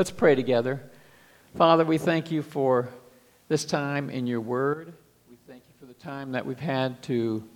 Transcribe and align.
Let's 0.00 0.10
pray 0.10 0.34
together. 0.34 0.80
Father, 1.58 1.84
we 1.84 1.98
thank 1.98 2.30
you 2.30 2.40
for 2.40 2.88
this 3.48 3.66
time 3.66 4.08
in 4.08 4.26
your 4.26 4.40
word. 4.40 4.94
We 5.28 5.36
thank 5.46 5.62
you 5.68 5.74
for 5.78 5.84
the 5.84 5.92
time 5.92 6.32
that 6.32 6.46
we've 6.46 6.58
had 6.58 7.02
to 7.02 7.46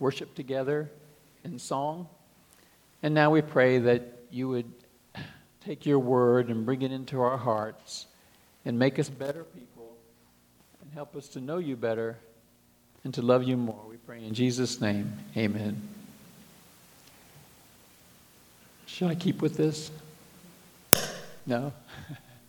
worship 0.00 0.34
together 0.34 0.90
in 1.44 1.56
song. 1.56 2.08
And 3.04 3.14
now 3.14 3.30
we 3.30 3.42
pray 3.42 3.78
that 3.78 4.24
you 4.32 4.48
would 4.48 4.72
take 5.64 5.86
your 5.86 6.00
word 6.00 6.48
and 6.48 6.66
bring 6.66 6.82
it 6.82 6.90
into 6.90 7.20
our 7.20 7.36
hearts 7.36 8.06
and 8.64 8.76
make 8.76 8.98
us 8.98 9.08
better 9.08 9.44
people 9.44 9.94
and 10.82 10.92
help 10.94 11.14
us 11.14 11.28
to 11.28 11.40
know 11.40 11.58
you 11.58 11.76
better 11.76 12.18
and 13.04 13.14
to 13.14 13.22
love 13.22 13.44
you 13.44 13.56
more. 13.56 13.84
We 13.88 13.98
pray 13.98 14.24
in 14.24 14.34
Jesus' 14.34 14.80
name. 14.80 15.12
Amen. 15.36 15.80
Should 18.86 19.12
I 19.12 19.14
keep 19.14 19.40
with 19.40 19.56
this? 19.56 19.92
No? 21.46 21.72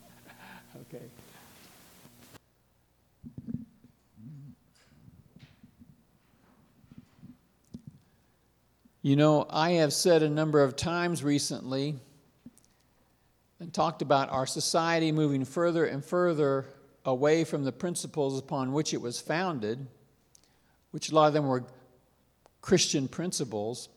okay. 0.81 1.03
You 9.01 9.15
know, 9.15 9.45
I 9.49 9.71
have 9.71 9.93
said 9.93 10.23
a 10.23 10.29
number 10.29 10.63
of 10.63 10.75
times 10.75 11.23
recently 11.23 11.95
and 13.59 13.73
talked 13.73 14.01
about 14.01 14.31
our 14.31 14.45
society 14.45 15.11
moving 15.11 15.45
further 15.45 15.85
and 15.85 16.03
further 16.03 16.65
away 17.03 17.43
from 17.43 17.65
the 17.65 17.71
principles 17.71 18.39
upon 18.39 18.73
which 18.73 18.93
it 18.93 19.01
was 19.01 19.19
founded, 19.19 19.85
which 20.91 21.11
a 21.11 21.15
lot 21.15 21.27
of 21.27 21.33
them 21.33 21.47
were 21.47 21.65
Christian 22.61 23.07
principles. 23.07 23.89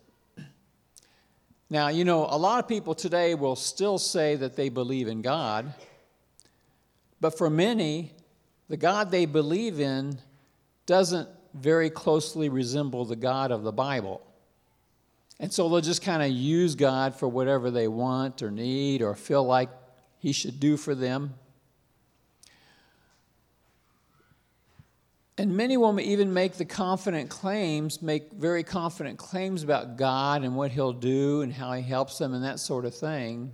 Now, 1.71 1.89
you 1.89 2.05
know, 2.05 2.25
a 2.25 2.39
lot 2.39 2.59
of 2.59 2.69
people 2.69 2.95
today 2.95 3.35
will 3.35 3.57
still 3.57 3.99
say 3.99 4.37
that 4.37 4.57
they 4.57 4.71
believe 4.71 5.07
in 5.07 5.21
God, 5.21 5.75
but 7.21 7.37
for 7.37 7.51
many, 7.51 8.13
the 8.69 8.77
God 8.77 9.11
they 9.11 9.27
believe 9.27 9.81
in 9.81 10.19
doesn't 10.87 11.29
very 11.53 11.91
closely 11.91 12.49
resemble 12.49 13.05
the 13.05 13.17
God 13.17 13.51
of 13.51 13.63
the 13.63 13.73
Bible. 13.73 14.23
And 15.41 15.53
so 15.53 15.69
they'll 15.69 15.81
just 15.81 16.03
kind 16.03 16.23
of 16.23 16.31
use 16.31 16.75
God 16.75 17.15
for 17.15 17.29
whatever 17.29 17.71
they 17.71 17.89
want 17.89 18.43
or 18.43 18.51
need 18.51 19.03
or 19.03 19.15
feel 19.15 19.45
like 19.45 19.69
He 20.19 20.33
should 20.33 20.59
do 20.59 20.77
for 20.77 20.95
them. 20.95 21.35
And 25.39 25.57
many 25.57 25.77
will 25.77 25.99
even 26.01 26.35
make 26.35 26.55
the 26.55 26.65
confident 26.65 27.31
claims, 27.31 28.03
make 28.03 28.33
very 28.33 28.65
confident 28.65 29.19
claims 29.19 29.63
about 29.63 29.97
God 29.97 30.43
and 30.43 30.57
what 30.57 30.73
He'll 30.73 30.93
do 30.93 31.43
and 31.43 31.53
how 31.53 31.73
He 31.73 31.83
helps 31.83 32.19
them 32.19 32.35
and 32.35 32.43
that 32.43 32.59
sort 32.59 32.85
of 32.85 32.93
thing. 32.93 33.53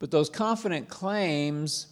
But 0.00 0.10
those 0.10 0.28
confident 0.28 0.88
claims, 0.88 1.86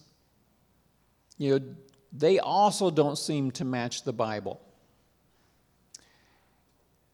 you 1.37 1.51
know, 1.51 1.65
they 2.11 2.39
also 2.39 2.91
don't 2.91 3.17
seem 3.17 3.51
to 3.51 3.63
match 3.63 4.03
the 4.03 4.11
Bible. 4.11 4.59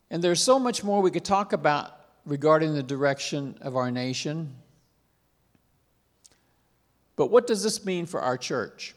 And 0.10 0.23
there's 0.23 0.42
so 0.42 0.58
much 0.58 0.84
more 0.84 1.04
we 1.04 1.12
could 1.12 1.23
talk 1.23 1.54
about 1.54 1.94
regarding 2.26 2.73
the 2.73 2.82
direction 2.82 3.60
of 3.62 3.76
our 3.76 3.92
nation. 3.92 4.56
But 7.16 7.28
what 7.28 7.45
does 7.45 7.62
this 7.62 7.86
mean 7.86 8.08
for 8.08 8.20
our 8.22 8.38
church? 8.38 8.95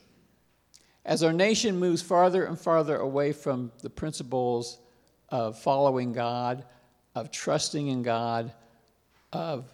As 1.05 1.23
our 1.23 1.33
nation 1.33 1.79
moves 1.79 2.01
farther 2.01 2.45
and 2.45 2.59
farther 2.59 2.97
away 2.97 3.33
from 3.33 3.73
the 3.83 3.91
principles 3.91 4.79
of 5.29 5.59
following 5.59 6.13
God, 6.13 6.65
of 7.15 7.31
trusting 7.31 7.89
in 7.89 8.03
God, 8.03 8.53
of 9.33 9.65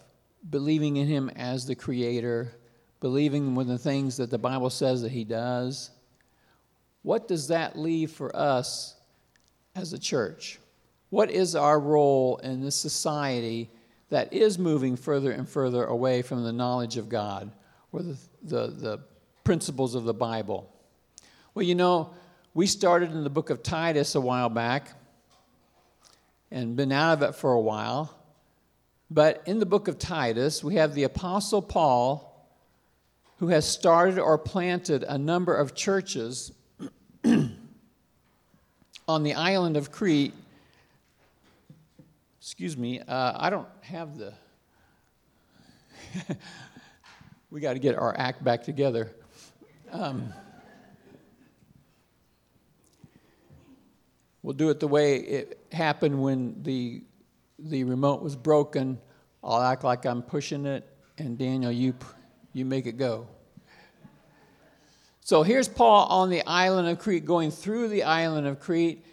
believing 0.48 0.96
in 0.96 1.06
Him 1.06 1.28
as 1.36 1.66
the 1.66 1.74
Creator, 1.74 2.52
believing 3.00 3.56
in 3.56 3.68
the 3.68 3.78
things 3.78 4.16
that 4.16 4.30
the 4.30 4.38
Bible 4.38 4.70
says 4.70 5.02
that 5.02 5.12
He 5.12 5.24
does, 5.24 5.90
what 7.02 7.28
does 7.28 7.48
that 7.48 7.78
leave 7.78 8.10
for 8.10 8.34
us 8.34 8.96
as 9.74 9.92
a 9.92 9.98
church? 9.98 10.58
What 11.10 11.30
is 11.30 11.54
our 11.54 11.78
role 11.78 12.38
in 12.38 12.62
this 12.62 12.76
society 12.76 13.70
that 14.10 14.32
is 14.32 14.58
moving 14.58 14.96
further 14.96 15.32
and 15.32 15.48
further 15.48 15.84
away 15.84 16.22
from 16.22 16.42
the 16.42 16.52
knowledge 16.52 16.96
of 16.96 17.08
God 17.08 17.52
or 17.92 18.02
the, 18.02 18.16
the, 18.42 18.66
the 18.68 19.00
principles 19.44 19.94
of 19.94 20.04
the 20.04 20.14
Bible? 20.14 20.72
Well, 21.58 21.66
you 21.66 21.74
know, 21.74 22.10
we 22.54 22.68
started 22.68 23.10
in 23.10 23.24
the 23.24 23.30
book 23.30 23.50
of 23.50 23.64
Titus 23.64 24.14
a 24.14 24.20
while 24.20 24.48
back 24.48 24.92
and 26.52 26.76
been 26.76 26.92
out 26.92 27.14
of 27.14 27.22
it 27.28 27.34
for 27.34 27.50
a 27.50 27.60
while. 27.60 28.16
But 29.10 29.42
in 29.44 29.58
the 29.58 29.66
book 29.66 29.88
of 29.88 29.98
Titus, 29.98 30.62
we 30.62 30.76
have 30.76 30.94
the 30.94 31.02
Apostle 31.02 31.60
Paul 31.60 32.48
who 33.40 33.48
has 33.48 33.68
started 33.68 34.20
or 34.20 34.38
planted 34.38 35.02
a 35.02 35.18
number 35.18 35.52
of 35.52 35.74
churches 35.74 36.52
on 37.24 37.58
the 39.24 39.34
island 39.34 39.76
of 39.76 39.90
Crete. 39.90 40.34
Excuse 42.40 42.76
me, 42.76 43.00
uh, 43.00 43.32
I 43.34 43.50
don't 43.50 43.66
have 43.80 44.16
the. 44.16 44.32
we 47.50 47.60
got 47.60 47.72
to 47.72 47.80
get 47.80 47.96
our 47.96 48.16
act 48.16 48.44
back 48.44 48.62
together. 48.62 49.10
Um, 49.90 50.32
We'll 54.48 54.56
do 54.56 54.70
it 54.70 54.80
the 54.80 54.88
way 54.88 55.16
it 55.16 55.62
happened 55.72 56.22
when 56.22 56.62
the, 56.62 57.02
the 57.58 57.84
remote 57.84 58.22
was 58.22 58.34
broken. 58.34 58.98
I'll 59.44 59.60
act 59.60 59.84
like 59.84 60.06
I'm 60.06 60.22
pushing 60.22 60.64
it, 60.64 60.88
and 61.18 61.36
Daniel, 61.36 61.70
you, 61.70 61.94
you 62.54 62.64
make 62.64 62.86
it 62.86 62.96
go. 62.96 63.26
So 65.20 65.42
here's 65.42 65.68
Paul 65.68 66.06
on 66.06 66.30
the 66.30 66.42
island 66.46 66.88
of 66.88 66.98
Crete, 66.98 67.26
going 67.26 67.50
through 67.50 67.88
the 67.88 68.04
island 68.04 68.46
of 68.46 68.58
Crete. 68.58 69.04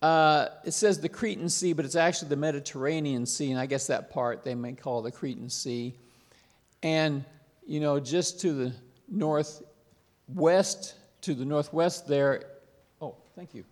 Uh, 0.00 0.46
it 0.64 0.70
says 0.70 1.00
the 1.00 1.08
Cretan 1.08 1.48
Sea, 1.48 1.72
but 1.72 1.84
it's 1.84 1.96
actually 1.96 2.28
the 2.28 2.36
Mediterranean 2.36 3.26
Sea, 3.26 3.50
and 3.50 3.58
I 3.58 3.66
guess 3.66 3.88
that 3.88 4.12
part 4.12 4.44
they 4.44 4.54
may 4.54 4.74
call 4.74 5.02
the 5.02 5.10
Cretan 5.10 5.50
Sea. 5.50 5.92
And, 6.84 7.24
you 7.66 7.80
know, 7.80 7.98
just 7.98 8.38
to 8.42 8.52
the 8.52 8.72
northwest, 9.08 10.94
to 11.22 11.34
the 11.34 11.44
northwest 11.44 12.06
there, 12.06 12.44
oh, 13.02 13.16
thank 13.34 13.54
you. 13.54 13.64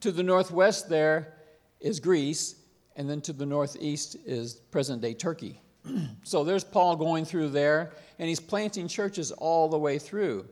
To 0.00 0.12
the 0.12 0.22
northwest, 0.22 0.88
there 0.88 1.34
is 1.80 2.00
Greece, 2.00 2.56
and 2.96 3.08
then 3.08 3.20
to 3.22 3.32
the 3.32 3.46
northeast 3.46 4.16
is 4.24 4.54
present 4.54 5.02
day 5.02 5.14
Turkey. 5.14 5.60
so 6.22 6.44
there's 6.44 6.64
Paul 6.64 6.96
going 6.96 7.24
through 7.24 7.50
there, 7.50 7.92
and 8.18 8.28
he's 8.28 8.40
planting 8.40 8.88
churches 8.88 9.30
all 9.30 9.68
the 9.68 9.78
way 9.78 9.98
through. 9.98 10.48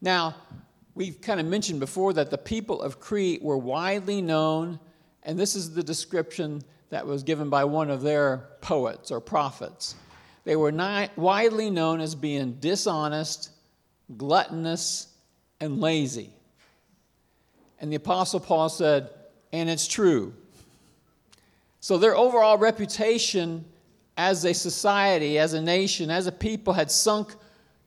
Now, 0.00 0.36
we've 0.94 1.20
kind 1.20 1.38
of 1.38 1.46
mentioned 1.46 1.80
before 1.80 2.14
that 2.14 2.30
the 2.30 2.38
people 2.38 2.80
of 2.80 3.00
Crete 3.00 3.42
were 3.42 3.58
widely 3.58 4.22
known, 4.22 4.80
and 5.22 5.38
this 5.38 5.54
is 5.54 5.74
the 5.74 5.82
description 5.82 6.62
that 6.88 7.06
was 7.06 7.22
given 7.22 7.50
by 7.50 7.64
one 7.64 7.90
of 7.90 8.02
their 8.02 8.48
poets 8.62 9.10
or 9.10 9.20
prophets. 9.20 9.94
They 10.44 10.56
were 10.56 10.72
widely 11.16 11.70
known 11.70 12.00
as 12.00 12.14
being 12.14 12.54
dishonest, 12.54 13.50
gluttonous, 14.16 15.08
and 15.60 15.80
lazy. 15.80 16.32
And 17.80 17.90
the 17.90 17.96
Apostle 17.96 18.40
Paul 18.40 18.68
said, 18.68 19.10
and 19.52 19.68
it's 19.68 19.88
true. 19.88 20.34
So 21.80 21.96
their 21.96 22.14
overall 22.14 22.58
reputation 22.58 23.64
as 24.16 24.44
a 24.44 24.52
society, 24.52 25.38
as 25.38 25.54
a 25.54 25.62
nation, 25.62 26.10
as 26.10 26.26
a 26.26 26.32
people 26.32 26.74
had 26.74 26.90
sunk 26.90 27.34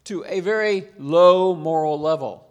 to 0.06 0.26
a 0.26 0.40
very 0.40 0.88
low 0.98 1.56
moral 1.56 2.00
level. 2.00 2.48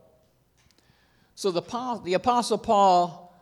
So 1.34 1.50
the, 1.50 2.00
the 2.04 2.14
Apostle 2.14 2.58
Paul 2.58 3.34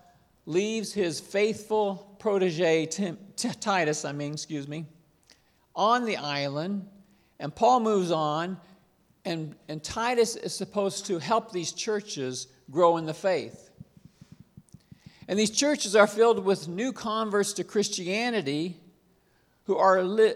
leaves 0.47 0.93
his 0.93 1.21
faithful 1.21 2.17
protege, 2.19 2.87
Tim, 2.87 3.19
Titus, 3.37 4.05
I 4.05 4.13
mean, 4.13 4.33
excuse 4.33 4.67
me, 4.67 4.87
on 5.77 6.05
the 6.05 6.17
island, 6.17 6.89
and 7.39 7.55
Paul 7.55 7.81
moves 7.81 8.11
on, 8.11 8.59
and, 9.25 9.55
and 9.69 9.83
Titus 9.83 10.37
is 10.37 10.55
supposed 10.55 11.07
to 11.07 11.19
help 11.19 11.53
these 11.53 11.73
churches 11.73 12.49
grow 12.71 12.97
in 12.97 13.07
the 13.07 13.15
faith. 13.15 13.70
And 15.31 15.39
these 15.39 15.53
churches 15.53 15.95
are 15.95 16.09
filled 16.09 16.45
with 16.45 16.67
new 16.67 16.93
converts 16.93 17.53
to 17.53 17.63
Christianity 17.63 18.77
who 19.67 19.77
are 19.77 20.03
li- 20.03 20.35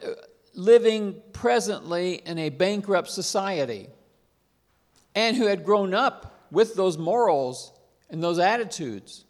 living 0.54 1.20
presently 1.32 2.22
in 2.24 2.38
a 2.38 2.50
bankrupt 2.50 3.10
society 3.10 3.88
and 5.12 5.36
who 5.36 5.46
had 5.46 5.64
grown 5.64 5.94
up 5.94 6.46
with 6.52 6.76
those 6.76 6.96
morals 6.96 7.72
and 8.08 8.22
those 8.22 8.38
attitudes. 8.38 9.24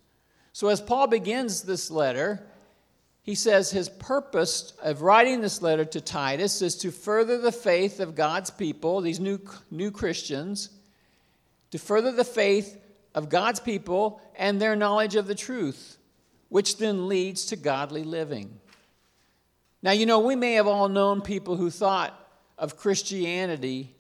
So, 0.52 0.68
as 0.68 0.82
Paul 0.82 1.06
begins 1.06 1.62
this 1.62 1.90
letter, 1.90 2.46
he 3.22 3.34
says 3.34 3.70
his 3.70 3.88
purpose 3.88 4.74
of 4.82 5.00
writing 5.00 5.40
this 5.40 5.62
letter 5.62 5.86
to 5.86 6.00
Titus 6.02 6.60
is 6.60 6.76
to 6.76 6.90
further 6.90 7.38
the 7.38 7.50
faith 7.50 8.00
of 8.00 8.14
God's 8.14 8.50
people, 8.50 9.00
these 9.00 9.18
new, 9.18 9.40
new 9.70 9.90
Christians, 9.90 10.68
to 11.70 11.78
further 11.78 12.12
the 12.12 12.22
faith 12.22 12.83
of 13.14 13.28
God's 13.28 13.60
people 13.60 14.20
and 14.36 14.60
their 14.60 14.76
knowledge 14.76 15.14
of 15.14 15.26
the 15.26 15.34
truth, 15.34 15.98
which 16.48 16.78
then 16.78 17.08
leads 17.08 17.46
to 17.46 17.56
godly 17.56 18.04
living. 18.04 18.60
Now, 19.82 19.92
you 19.92 20.06
know, 20.06 20.20
we 20.20 20.34
may 20.34 20.54
have 20.54 20.66
all 20.66 20.88
known 20.88 21.20
people 21.20 21.56
who 21.56 21.70
thought 21.70 22.18
of 22.58 22.76
Christianity 22.76 23.94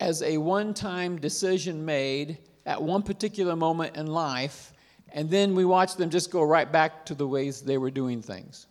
as 0.00 0.22
a 0.22 0.38
one 0.38 0.74
time 0.74 1.18
decision 1.18 1.84
made 1.84 2.38
at 2.66 2.82
one 2.82 3.02
particular 3.02 3.56
moment 3.56 3.96
in 3.96 4.06
life, 4.06 4.72
and 5.12 5.30
then 5.30 5.54
we 5.54 5.64
watch 5.64 5.96
them 5.96 6.10
just 6.10 6.30
go 6.30 6.42
right 6.42 6.70
back 6.70 7.06
to 7.06 7.14
the 7.14 7.26
ways 7.26 7.62
they 7.62 7.78
were 7.78 7.90
doing 7.90 8.22
things. 8.22 8.66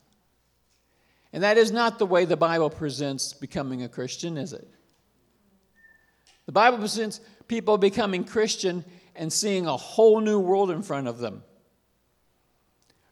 And 1.33 1.43
that 1.43 1.57
is 1.57 1.71
not 1.71 1.99
the 1.99 2.05
way 2.05 2.25
the 2.25 2.37
Bible 2.37 2.69
presents 2.69 3.33
becoming 3.33 3.83
a 3.83 3.89
Christian, 3.89 4.37
is 4.37 4.51
it? 4.51 4.67
The 6.45 6.51
Bible 6.51 6.79
presents 6.79 7.21
people 7.47 7.77
becoming 7.77 8.25
Christian 8.25 8.83
and 9.15 9.31
seeing 9.31 9.67
a 9.67 9.77
whole 9.77 10.19
new 10.19 10.39
world 10.39 10.71
in 10.71 10.81
front 10.81 11.07
of 11.07 11.19
them. 11.19 11.43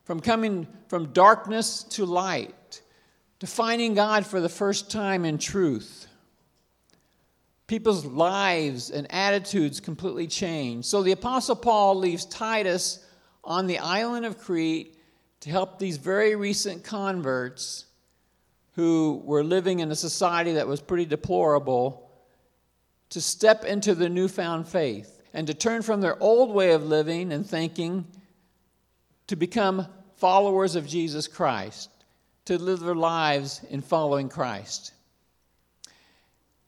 From 0.03 0.19
coming 0.19 0.67
from 0.87 1.13
darkness 1.13 1.83
to 1.83 2.05
light, 2.05 2.81
to 3.39 3.47
finding 3.47 3.93
God 3.93 4.25
for 4.25 4.41
the 4.41 4.49
first 4.49 4.91
time 4.91 5.23
in 5.23 5.37
truth. 5.37 6.07
People's 7.67 8.05
lives 8.05 8.89
and 8.89 9.05
attitudes 9.11 9.79
completely 9.79 10.25
change. 10.25 10.85
So 10.85 11.03
the 11.03 11.11
Apostle 11.11 11.55
Paul 11.55 11.95
leaves 11.95 12.25
Titus 12.25 13.05
on 13.43 13.67
the 13.67 13.77
island 13.77 14.25
of 14.25 14.39
Crete 14.39 14.97
to 15.41 15.49
help 15.49 15.79
these 15.79 15.97
very 15.97 16.35
recent 16.35 16.83
converts 16.83 17.85
who 18.75 19.21
were 19.25 19.43
living 19.43 19.79
in 19.79 19.91
a 19.91 19.95
society 19.95 20.53
that 20.53 20.67
was 20.67 20.81
pretty 20.81 21.05
deplorable 21.05 22.09
to 23.09 23.21
step 23.21 23.65
into 23.65 23.95
the 23.95 24.09
newfound 24.09 24.67
faith 24.67 25.18
and 25.33 25.47
to 25.47 25.53
turn 25.53 25.81
from 25.81 26.01
their 26.01 26.21
old 26.21 26.53
way 26.53 26.71
of 26.71 26.83
living 26.83 27.31
and 27.31 27.45
thinking 27.45 28.05
to 29.27 29.35
become 29.35 29.87
followers 30.17 30.75
of 30.75 30.87
Jesus 30.87 31.27
Christ, 31.27 31.89
to 32.45 32.57
live 32.57 32.79
their 32.79 32.95
lives 32.95 33.61
in 33.69 33.81
following 33.81 34.27
Christ. 34.27 34.93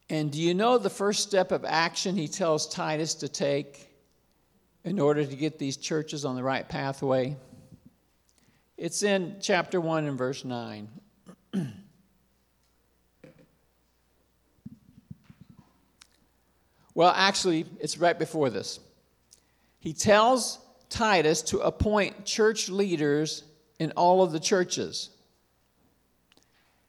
And 0.09 0.31
do 0.31 0.41
you 0.41 0.53
know 0.53 0.77
the 0.77 0.89
first 0.89 1.27
step 1.27 1.51
of 1.51 1.65
action 1.65 2.15
he 2.15 2.27
tells 2.27 2.67
Titus 2.67 3.15
to 3.15 3.29
take 3.29 3.89
in 4.83 4.99
order 4.99 5.25
to 5.25 5.35
get 5.35 5.57
these 5.57 5.77
churches 5.77 6.25
on 6.25 6.35
the 6.35 6.43
right 6.43 6.67
pathway? 6.67 7.37
It's 8.77 9.03
in 9.03 9.37
chapter 9.41 9.79
1 9.79 10.07
and 10.07 10.17
verse 10.17 10.43
9. 10.43 10.89
Well, 17.01 17.13
actually, 17.15 17.65
it's 17.79 17.97
right 17.97 18.19
before 18.19 18.51
this. 18.51 18.79
He 19.79 19.91
tells 19.91 20.59
Titus 20.91 21.41
to 21.41 21.57
appoint 21.61 22.25
church 22.25 22.69
leaders 22.69 23.43
in 23.79 23.89
all 23.93 24.21
of 24.21 24.31
the 24.31 24.39
churches. 24.39 25.09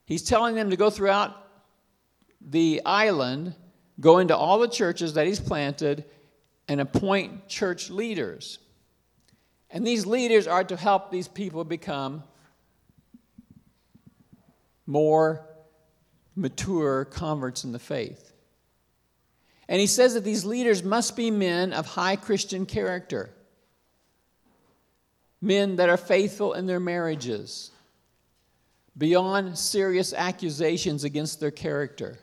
He's 0.05 0.23
telling 0.23 0.55
them 0.55 0.69
to 0.69 0.77
go 0.77 0.91
throughout 0.91 1.35
the 2.43 2.83
island, 2.85 3.55
go 4.01 4.19
into 4.19 4.37
all 4.37 4.59
the 4.59 4.69
churches 4.69 5.15
that 5.15 5.27
he's 5.27 5.41
planted, 5.41 6.05
and 6.69 6.83
appoint 6.83 7.49
church 7.49 7.89
leaders. 7.89 8.59
And 9.71 9.87
these 9.87 10.05
leaders 10.05 10.47
are 10.47 10.65
to 10.65 10.77
help 10.77 11.11
these 11.11 11.27
people 11.27 11.65
become 11.65 12.23
more 14.85 15.47
mature 16.37 17.07
converts 17.07 17.65
in 17.65 17.73
the 17.73 17.79
faith. 17.79 18.32
And 19.73 19.81
he 19.81 19.87
says 19.87 20.13
that 20.13 20.23
these 20.23 20.45
leaders 20.45 20.83
must 20.83 21.17
be 21.17 21.31
men 21.31 21.73
of 21.73 21.87
high 21.87 22.17
Christian 22.17 22.67
character, 22.67 23.31
men 25.41 25.77
that 25.77 25.89
are 25.89 25.97
faithful 25.97 26.53
in 26.53 26.67
their 26.67 26.79
marriages, 26.79 27.71
beyond 28.99 29.57
serious 29.57 30.13
accusations 30.13 31.05
against 31.05 31.41
their 31.41 31.51
character, 31.51 32.19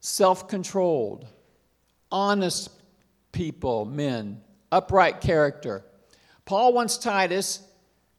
self 0.00 0.48
controlled, 0.48 1.28
honest 2.10 2.68
people, 3.30 3.84
men, 3.84 4.40
upright 4.72 5.20
character. 5.20 5.84
Paul 6.44 6.72
wants 6.72 6.98
Titus 6.98 7.60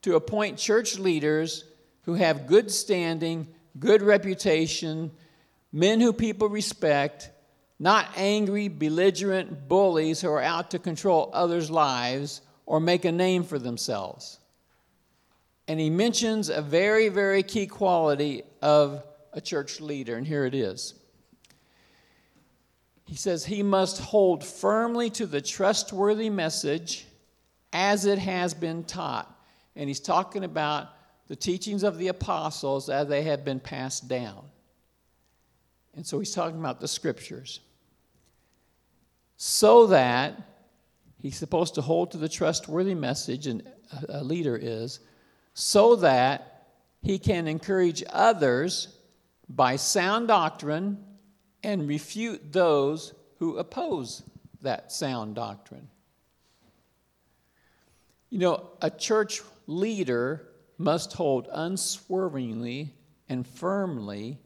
to 0.04 0.16
appoint 0.16 0.58
church 0.58 0.98
leaders 0.98 1.66
who 2.04 2.14
have 2.14 2.48
good 2.48 2.72
standing, 2.72 3.50
good 3.78 4.02
reputation, 4.02 5.12
men 5.72 6.00
who 6.02 6.14
people 6.14 6.50
respect, 6.50 7.30
not 7.80 8.08
angry, 8.16 8.68
belligerent 8.68 9.68
bullies 9.68 10.22
who 10.22 10.30
are 10.30 10.42
out 10.42 10.72
to 10.72 10.80
control 10.80 11.30
others' 11.34 11.70
lives 11.70 12.42
or 12.66 12.80
make 12.80 13.06
a 13.06 13.12
name 13.12 13.44
for 13.44 13.60
themselves. 13.60 14.40
And 15.68 15.80
he 15.80 15.90
mentions 15.90 16.50
a 16.50 16.62
very, 16.62 17.10
very 17.10 17.44
key 17.44 17.68
quality 17.68 18.44
of 18.62 19.04
a 19.34 19.42
church 19.42 19.82
leader, 19.82 20.16
and 20.16 20.26
here 20.26 20.46
it 20.46 20.56
is. 20.56 20.94
He 23.06 23.16
says 23.16 23.46
he 23.46 23.64
must 23.64 24.02
hold 24.02 24.44
firmly 24.44 25.10
to 25.12 25.26
the 25.26 25.42
trustworthy 25.42 26.30
message 26.30 27.06
as 27.72 28.06
it 28.06 28.20
has 28.20 28.54
been 28.54 28.84
taught. 28.84 29.34
And 29.76 29.88
he's 29.88 30.00
talking 30.00 30.44
about 30.44 30.90
the 31.28 31.36
teachings 31.36 31.84
of 31.84 31.98
the 31.98 32.10
apostles 32.10 32.90
as 32.90 33.08
they 33.08 33.24
have 33.24 33.46
been 33.46 33.60
passed 33.60 34.08
down. 34.08 34.44
And 35.98 36.06
so 36.06 36.20
he's 36.20 36.32
talking 36.32 36.60
about 36.60 36.80
the 36.80 36.88
scriptures. 36.88 37.60
So 39.36 39.88
that 39.88 40.40
he's 41.18 41.36
supposed 41.36 41.76
to 41.76 41.82
hold 41.82 42.12
to 42.12 42.18
the 42.18 42.30
trustworthy 42.30 42.94
message, 42.94 43.48
and 43.48 43.64
a 44.08 44.24
leader 44.24 44.56
is, 44.56 45.00
so 45.56 45.96
that 45.98 46.68
he 47.02 47.18
can 47.18 47.48
encourage 47.48 48.04
others 48.12 48.96
by 49.50 49.76
sound 49.76 50.28
doctrine 50.28 51.04
and 51.64 51.88
refute 51.88 52.54
those 52.54 53.14
who 53.40 53.58
oppose 53.58 54.22
that 54.62 54.92
sound 54.92 55.34
doctrine. 55.34 55.90
You 58.30 58.38
know, 58.38 58.70
a 58.84 58.92
church 58.92 59.42
leader 59.66 60.48
must 60.78 61.14
hold 61.14 61.48
unswervingly 61.52 62.94
and 63.30 63.48
firmly 63.48 64.38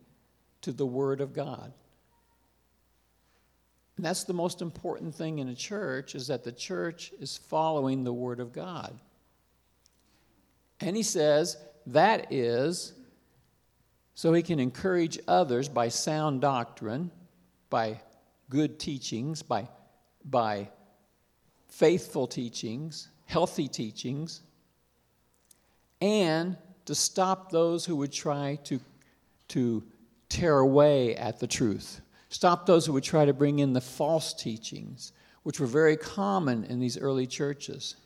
to 0.61 0.71
the 0.71 0.85
Word 0.85 1.21
of 1.21 1.33
God. 1.33 1.73
And 3.97 4.05
that's 4.05 4.23
the 4.23 4.33
most 4.33 4.61
important 4.61 5.13
thing 5.13 5.39
in 5.39 5.49
a 5.49 5.55
church 5.55 6.15
is 6.15 6.27
that 6.27 6.43
the 6.43 6.51
church 6.51 7.11
is 7.19 7.37
following 7.37 8.03
the 8.03 8.13
Word 8.13 8.39
of 8.39 8.51
God. 8.51 8.97
And 10.79 10.95
he 10.95 11.03
says 11.03 11.57
that 11.87 12.31
is 12.31 12.93
so 14.13 14.33
he 14.33 14.43
can 14.43 14.59
encourage 14.59 15.19
others 15.27 15.69
by 15.69 15.87
sound 15.87 16.41
doctrine, 16.41 17.11
by 17.69 18.01
good 18.49 18.79
teachings, 18.79 19.41
by, 19.41 19.67
by 20.25 20.69
faithful 21.69 22.27
teachings, 22.27 23.07
healthy 23.25 23.67
teachings, 23.67 24.41
and 26.01 26.57
to 26.85 26.95
stop 26.95 27.51
those 27.51 27.85
who 27.85 27.95
would 27.95 28.11
try 28.11 28.59
to, 28.63 28.79
to 29.47 29.83
tear 30.31 30.59
away 30.59 31.15
at 31.15 31.39
the 31.39 31.47
truth. 31.47 32.01
Stop 32.29 32.65
those 32.65 32.85
who 32.85 32.93
would 32.93 33.03
try 33.03 33.25
to 33.25 33.33
bring 33.33 33.59
in 33.59 33.73
the 33.73 33.81
false 33.81 34.33
teachings, 34.33 35.11
which 35.43 35.59
were 35.59 35.67
very 35.67 35.97
common 35.97 36.63
in 36.63 36.79
these 36.79 36.97
early 36.97 37.27
churches. 37.27 37.97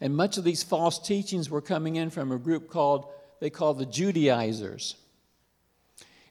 And 0.00 0.16
much 0.16 0.38
of 0.38 0.44
these 0.44 0.62
false 0.62 0.98
teachings 0.98 1.50
were 1.50 1.60
coming 1.60 1.96
in 1.96 2.10
from 2.10 2.30
a 2.30 2.38
group 2.38 2.70
called, 2.70 3.08
they 3.40 3.50
called 3.50 3.78
the 3.78 3.86
Judaizers. 3.86 4.94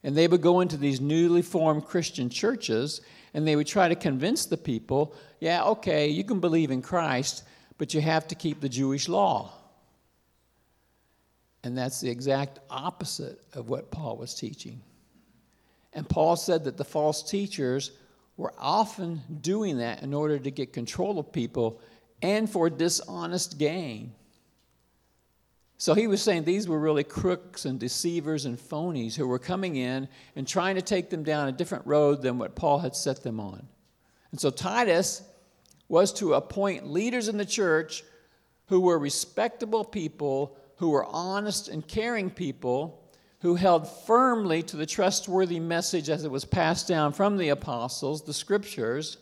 And 0.03 0.15
they 0.15 0.27
would 0.27 0.41
go 0.41 0.61
into 0.61 0.77
these 0.77 1.01
newly 1.01 1.41
formed 1.41 1.85
Christian 1.85 2.29
churches 2.29 3.01
and 3.33 3.45
they 3.45 3.57
would 3.57 3.67
try 3.67 3.89
to 3.89 3.95
convince 3.95 4.45
the 4.45 4.57
people 4.57 5.13
yeah, 5.39 5.63
okay, 5.65 6.07
you 6.07 6.23
can 6.23 6.39
believe 6.39 6.71
in 6.71 6.81
Christ, 6.81 7.43
but 7.77 7.93
you 7.93 8.01
have 8.01 8.27
to 8.29 8.35
keep 8.35 8.59
the 8.59 8.69
Jewish 8.69 9.07
law. 9.07 9.53
And 11.63 11.77
that's 11.77 12.01
the 12.01 12.09
exact 12.09 12.59
opposite 12.69 13.39
of 13.53 13.69
what 13.69 13.91
Paul 13.91 14.17
was 14.17 14.33
teaching. 14.33 14.81
And 15.97 16.07
Paul 16.07 16.35
said 16.35 16.65
that 16.65 16.77
the 16.77 16.85
false 16.85 17.23
teachers 17.23 17.89
were 18.37 18.53
often 18.59 19.23
doing 19.41 19.79
that 19.79 20.03
in 20.03 20.13
order 20.13 20.37
to 20.37 20.51
get 20.51 20.71
control 20.71 21.17
of 21.17 21.31
people 21.31 21.81
and 22.21 22.47
for 22.47 22.69
dishonest 22.69 23.57
gain. 23.57 24.13
So 25.79 25.95
he 25.95 26.05
was 26.05 26.21
saying 26.21 26.43
these 26.43 26.67
were 26.67 26.77
really 26.77 27.03
crooks 27.03 27.65
and 27.65 27.79
deceivers 27.79 28.45
and 28.45 28.59
phonies 28.59 29.15
who 29.15 29.27
were 29.27 29.39
coming 29.39 29.75
in 29.75 30.07
and 30.35 30.47
trying 30.47 30.75
to 30.75 30.83
take 30.83 31.09
them 31.09 31.23
down 31.23 31.47
a 31.47 31.51
different 31.51 31.87
road 31.87 32.21
than 32.21 32.37
what 32.37 32.55
Paul 32.55 32.77
had 32.77 32.95
set 32.95 33.23
them 33.23 33.39
on. 33.39 33.67
And 34.29 34.39
so 34.39 34.51
Titus 34.51 35.23
was 35.89 36.13
to 36.13 36.35
appoint 36.35 36.85
leaders 36.85 37.27
in 37.27 37.37
the 37.37 37.45
church 37.45 38.03
who 38.67 38.81
were 38.81 38.99
respectable 38.99 39.83
people, 39.83 40.59
who 40.75 40.91
were 40.91 41.05
honest 41.05 41.69
and 41.69 41.87
caring 41.87 42.29
people, 42.29 43.03
who 43.39 43.55
held 43.55 43.87
firmly 43.87 44.63
to 44.63 44.77
the 44.77 44.85
trustworthy 44.85 45.59
message 45.59 46.09
as 46.09 46.23
it 46.23 46.31
was 46.31 46.45
passed 46.45 46.87
down 46.87 47.13
from 47.13 47.37
the 47.37 47.49
apostles, 47.49 48.23
the 48.23 48.33
scriptures, 48.33 49.17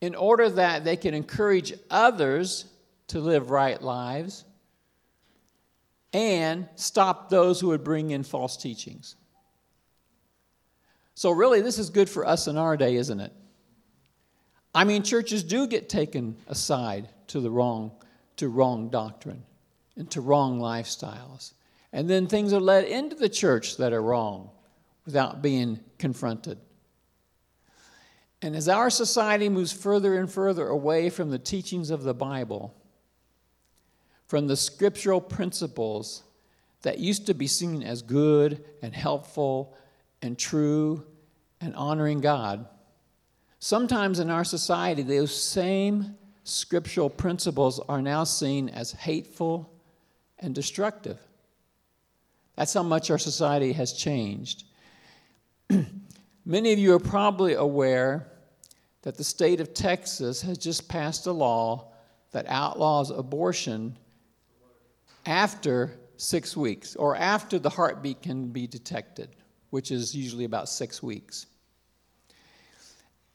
in 0.00 0.14
order 0.14 0.48
that 0.48 0.84
they 0.84 0.96
could 0.96 1.14
encourage 1.14 1.74
others 1.90 2.64
to 3.08 3.20
live 3.20 3.50
right 3.50 3.82
lives 3.82 4.44
and 6.12 6.68
stop 6.76 7.28
those 7.28 7.60
who 7.60 7.68
would 7.68 7.84
bring 7.84 8.10
in 8.10 8.22
false 8.22 8.56
teachings. 8.56 9.16
So, 11.14 11.30
really, 11.30 11.60
this 11.60 11.78
is 11.78 11.90
good 11.90 12.08
for 12.08 12.26
us 12.26 12.46
in 12.46 12.56
our 12.56 12.76
day, 12.76 12.96
isn't 12.96 13.20
it? 13.20 13.32
I 14.74 14.84
mean, 14.84 15.02
churches 15.02 15.42
do 15.42 15.66
get 15.66 15.88
taken 15.88 16.36
aside 16.46 17.08
to 17.28 17.40
the 17.40 17.50
wrong, 17.50 17.92
to 18.36 18.48
wrong 18.48 18.88
doctrine 18.88 19.42
and 19.96 20.10
to 20.12 20.20
wrong 20.20 20.60
lifestyles. 20.60 21.52
And 21.92 22.08
then 22.08 22.26
things 22.26 22.52
are 22.52 22.60
led 22.60 22.84
into 22.84 23.16
the 23.16 23.28
church 23.28 23.76
that 23.78 23.92
are 23.92 24.02
wrong 24.02 24.50
without 25.04 25.42
being 25.42 25.80
confronted. 25.98 26.58
And 28.42 28.56
as 28.56 28.68
our 28.68 28.90
society 28.90 29.48
moves 29.48 29.72
further 29.72 30.18
and 30.18 30.30
further 30.30 30.68
away 30.68 31.10
from 31.10 31.30
the 31.30 31.38
teachings 31.38 31.90
of 31.90 32.02
the 32.02 32.14
Bible, 32.14 32.74
from 34.26 34.46
the 34.46 34.56
scriptural 34.56 35.20
principles 35.20 36.22
that 36.82 36.98
used 36.98 37.26
to 37.26 37.34
be 37.34 37.46
seen 37.46 37.82
as 37.82 38.00
good 38.00 38.64
and 38.80 38.94
helpful 38.94 39.76
and 40.22 40.38
true 40.38 41.04
and 41.60 41.74
honoring 41.74 42.20
God, 42.20 42.66
sometimes 43.58 44.20
in 44.20 44.30
our 44.30 44.44
society, 44.44 45.02
those 45.02 45.34
same 45.34 46.16
scriptural 46.44 47.10
principles 47.10 47.78
are 47.88 48.00
now 48.00 48.24
seen 48.24 48.70
as 48.70 48.92
hateful 48.92 49.70
and 50.38 50.54
destructive. 50.54 51.18
That's 52.56 52.74
how 52.74 52.82
much 52.82 53.10
our 53.10 53.18
society 53.18 53.72
has 53.72 53.92
changed. 53.92 54.64
Many 56.44 56.72
of 56.72 56.78
you 56.78 56.94
are 56.94 57.00
probably 57.00 57.54
aware 57.54 58.26
that 59.02 59.16
the 59.16 59.24
state 59.24 59.60
of 59.60 59.72
Texas 59.72 60.42
has 60.42 60.58
just 60.58 60.88
passed 60.88 61.26
a 61.26 61.32
law 61.32 61.92
that 62.32 62.46
outlaws 62.48 63.10
abortion 63.10 63.96
after 65.26 65.98
six 66.16 66.56
weeks 66.56 66.96
or 66.96 67.16
after 67.16 67.58
the 67.58 67.70
heartbeat 67.70 68.22
can 68.22 68.48
be 68.48 68.66
detected, 68.66 69.30
which 69.70 69.90
is 69.90 70.14
usually 70.14 70.44
about 70.44 70.68
six 70.68 71.02
weeks. 71.02 71.46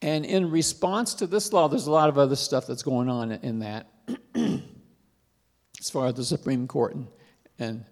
And 0.02 0.26
in 0.26 0.52
response 0.52 1.16
to 1.16 1.28
this 1.28 1.52
law, 1.52 1.68
there's 1.68 1.88
a 1.88 1.92
lot 1.92 2.10
of 2.10 2.18
other 2.18 2.36
stuff 2.36 2.68
that's 2.68 2.84
going 2.84 3.10
on 3.10 3.32
in 3.32 3.60
that, 3.60 3.88
as 4.36 5.90
far 5.90 6.08
as 6.08 6.14
the 6.14 6.24
Supreme 6.24 6.68
Court 6.68 6.96
and, 6.96 7.08
and, 7.58 7.86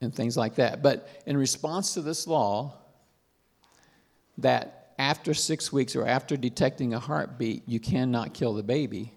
and 0.00 0.14
things 0.14 0.36
like 0.36 0.56
that. 0.56 0.82
But 0.82 1.08
in 1.26 1.36
response 1.36 1.94
to 1.94 2.02
this 2.02 2.26
law, 2.26 2.74
that 4.38 4.92
after 4.98 5.34
six 5.34 5.72
weeks 5.72 5.96
or 5.96 6.06
after 6.06 6.36
detecting 6.36 6.94
a 6.94 7.00
heartbeat, 7.00 7.62
you 7.66 7.80
cannot 7.80 8.34
kill 8.34 8.54
the 8.54 8.62
baby, 8.62 9.12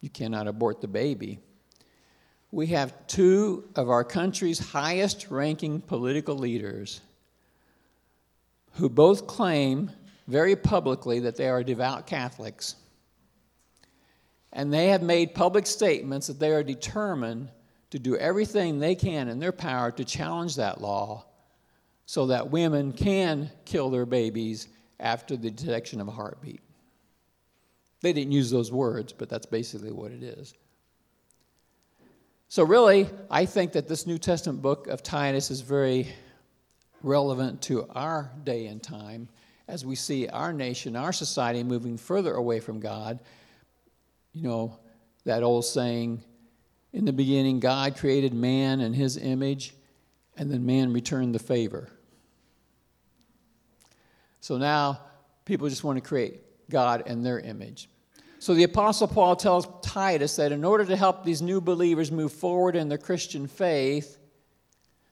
you 0.00 0.10
cannot 0.10 0.48
abort 0.48 0.80
the 0.80 0.88
baby 0.88 1.40
we 2.50 2.68
have 2.68 3.06
two 3.06 3.68
of 3.76 3.90
our 3.90 4.04
country's 4.04 4.58
highest 4.58 5.30
ranking 5.30 5.80
political 5.80 6.36
leaders 6.36 7.00
who 8.74 8.88
both 8.88 9.26
claim 9.26 9.90
very 10.26 10.56
publicly 10.56 11.20
that 11.20 11.36
they 11.36 11.48
are 11.48 11.62
devout 11.62 12.06
Catholics. 12.06 12.76
And 14.52 14.72
they 14.72 14.88
have 14.88 15.02
made 15.02 15.34
public 15.34 15.66
statements 15.66 16.26
that 16.28 16.38
they 16.38 16.50
are 16.52 16.62
determined 16.62 17.50
to 17.90 17.98
do 17.98 18.16
everything 18.16 18.78
they 18.78 18.94
can 18.94 19.28
in 19.28 19.38
their 19.38 19.52
power 19.52 19.90
to 19.90 20.04
challenge 20.04 20.56
that 20.56 20.80
law 20.80 21.24
so 22.06 22.26
that 22.26 22.50
women 22.50 22.92
can 22.92 23.50
kill 23.64 23.90
their 23.90 24.06
babies 24.06 24.68
after 25.00 25.36
the 25.36 25.50
detection 25.50 26.00
of 26.00 26.08
a 26.08 26.10
heartbeat. 26.10 26.60
They 28.00 28.12
didn't 28.12 28.32
use 28.32 28.50
those 28.50 28.70
words, 28.70 29.12
but 29.12 29.28
that's 29.28 29.46
basically 29.46 29.92
what 29.92 30.12
it 30.12 30.22
is. 30.22 30.54
So, 32.48 32.62
really, 32.64 33.10
I 33.30 33.44
think 33.44 33.72
that 33.72 33.88
this 33.88 34.06
New 34.06 34.16
Testament 34.16 34.62
book 34.62 34.86
of 34.86 35.02
Titus 35.02 35.50
is 35.50 35.60
very 35.60 36.08
relevant 37.02 37.60
to 37.62 37.86
our 37.90 38.32
day 38.44 38.66
and 38.66 38.82
time 38.82 39.28
as 39.68 39.84
we 39.84 39.94
see 39.94 40.28
our 40.28 40.52
nation, 40.52 40.96
our 40.96 41.12
society 41.12 41.62
moving 41.62 41.98
further 41.98 42.34
away 42.34 42.58
from 42.58 42.80
God. 42.80 43.20
You 44.32 44.42
know, 44.42 44.78
that 45.24 45.42
old 45.42 45.66
saying, 45.66 46.22
in 46.92 47.04
the 47.04 47.12
beginning, 47.12 47.60
God 47.60 47.96
created 47.96 48.32
man 48.32 48.80
in 48.80 48.92
his 48.92 49.16
image, 49.16 49.74
and 50.36 50.50
then 50.50 50.64
man 50.64 50.92
returned 50.92 51.34
the 51.34 51.38
favor. 51.38 51.88
So 54.40 54.56
now 54.56 55.00
people 55.44 55.68
just 55.68 55.84
want 55.84 55.96
to 55.96 56.06
create 56.06 56.40
God 56.70 57.04
in 57.06 57.22
their 57.22 57.40
image. 57.40 57.88
So 58.38 58.54
the 58.54 58.64
Apostle 58.64 59.08
Paul 59.08 59.36
tells 59.36 59.66
Titus 59.82 60.36
that 60.36 60.52
in 60.52 60.64
order 60.64 60.84
to 60.84 60.96
help 60.96 61.24
these 61.24 61.42
new 61.42 61.60
believers 61.60 62.12
move 62.12 62.32
forward 62.32 62.76
in 62.76 62.88
their 62.88 62.98
Christian 62.98 63.46
faith, 63.46 64.18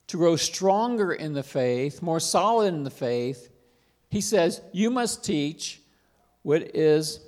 to 0.07 0.17
grow 0.17 0.37
stronger 0.37 1.13
in 1.13 1.33
the 1.33 1.43
faith, 1.43 2.01
more 2.01 2.21
solid 2.21 2.73
in 2.73 2.85
the 2.85 2.91
faith, 2.91 3.51
he 4.11 4.21
says, 4.21 4.61
You 4.73 4.91
must 4.91 5.25
teach 5.25 5.81
what 6.43 6.77
is 6.77 7.21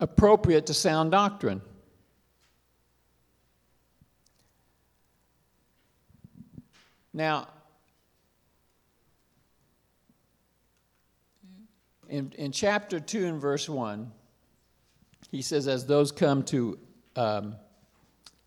appropriate 0.00 0.66
to 0.66 0.74
sound 0.74 1.10
doctrine. 1.10 1.60
Now, 7.12 7.48
in, 12.08 12.32
in 12.36 12.52
chapter 12.52 13.00
2 13.00 13.26
and 13.26 13.40
verse 13.40 13.68
1, 13.68 14.10
he 15.30 15.42
says, 15.42 15.68
as 15.68 15.86
those 15.86 16.10
come 16.10 16.42
to 16.44 16.78
um, 17.16 17.56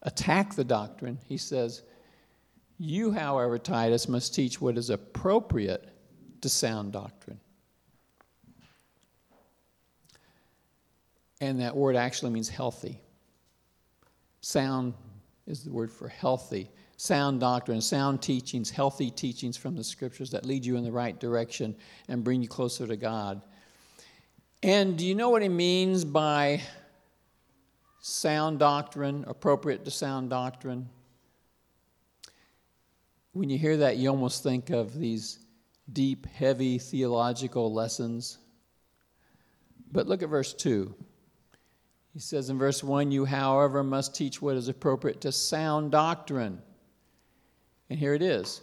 attack 0.01 0.55
the 0.55 0.63
doctrine, 0.63 1.19
he 1.27 1.37
says, 1.37 1.83
You, 2.79 3.11
however, 3.11 3.59
Titus, 3.59 4.07
must 4.07 4.33
teach 4.33 4.59
what 4.59 4.77
is 4.77 4.89
appropriate 4.89 5.87
to 6.41 6.49
sound 6.49 6.93
doctrine. 6.93 7.39
And 11.39 11.59
that 11.59 11.75
word 11.75 11.95
actually 11.95 12.31
means 12.31 12.49
healthy. 12.49 12.99
Sound 14.41 14.93
is 15.47 15.63
the 15.63 15.71
word 15.71 15.91
for 15.91 16.07
healthy. 16.07 16.69
Sound 17.01 17.39
doctrine, 17.39 17.81
sound 17.81 18.21
teachings, 18.21 18.69
healthy 18.69 19.09
teachings 19.09 19.57
from 19.57 19.75
the 19.75 19.83
scriptures 19.83 20.29
that 20.29 20.45
lead 20.45 20.63
you 20.63 20.77
in 20.77 20.83
the 20.83 20.91
right 20.91 21.19
direction 21.19 21.75
and 22.07 22.23
bring 22.23 22.43
you 22.43 22.47
closer 22.47 22.85
to 22.85 22.95
God. 22.95 23.41
And 24.61 24.99
do 24.99 25.07
you 25.07 25.15
know 25.15 25.31
what 25.31 25.41
he 25.41 25.49
means 25.49 26.05
by 26.05 26.61
sound 28.01 28.59
doctrine, 28.59 29.25
appropriate 29.27 29.83
to 29.85 29.89
sound 29.89 30.29
doctrine? 30.29 30.87
When 33.31 33.49
you 33.49 33.57
hear 33.57 33.77
that, 33.77 33.97
you 33.97 34.07
almost 34.09 34.43
think 34.43 34.69
of 34.69 34.93
these 34.93 35.39
deep, 35.91 36.27
heavy 36.27 36.77
theological 36.77 37.73
lessons. 37.73 38.37
But 39.91 40.05
look 40.05 40.21
at 40.21 40.29
verse 40.29 40.53
2. 40.53 40.93
He 42.13 42.19
says 42.19 42.51
in 42.51 42.59
verse 42.59 42.83
1 42.83 43.11
You, 43.11 43.25
however, 43.25 43.83
must 43.83 44.15
teach 44.15 44.39
what 44.39 44.55
is 44.55 44.67
appropriate 44.67 45.21
to 45.21 45.31
sound 45.31 45.89
doctrine. 45.93 46.61
And 47.91 47.99
here 47.99 48.13
it 48.13 48.21
is 48.21 48.61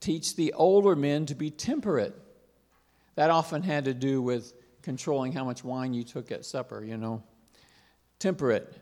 teach 0.00 0.34
the 0.34 0.54
older 0.54 0.96
men 0.96 1.26
to 1.26 1.34
be 1.34 1.50
temperate. 1.50 2.16
That 3.16 3.28
often 3.28 3.62
had 3.62 3.84
to 3.84 3.92
do 3.92 4.22
with 4.22 4.54
controlling 4.80 5.32
how 5.32 5.44
much 5.44 5.62
wine 5.62 5.92
you 5.92 6.04
took 6.04 6.32
at 6.32 6.46
supper, 6.46 6.82
you 6.82 6.96
know. 6.96 7.22
Temperate, 8.18 8.74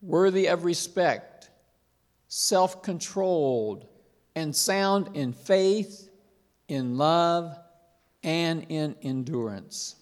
worthy 0.00 0.46
of 0.46 0.64
respect, 0.64 1.50
self 2.28 2.84
controlled, 2.84 3.84
and 4.36 4.54
sound 4.54 5.16
in 5.16 5.32
faith, 5.32 6.08
in 6.68 6.96
love, 6.96 7.58
and 8.22 8.64
in 8.68 8.94
endurance. 9.02 9.96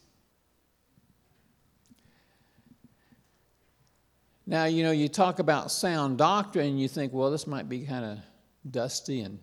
Now, 4.46 4.64
you 4.64 4.82
know, 4.82 4.90
you 4.90 5.08
talk 5.08 5.38
about 5.38 5.70
sound 5.70 6.18
doctrine, 6.18 6.78
you 6.78 6.88
think, 6.88 7.12
well, 7.12 7.30
this 7.30 7.46
might 7.46 7.68
be 7.68 7.86
kind 7.86 8.04
of 8.04 8.18
dusty 8.70 9.20
and 9.20 9.38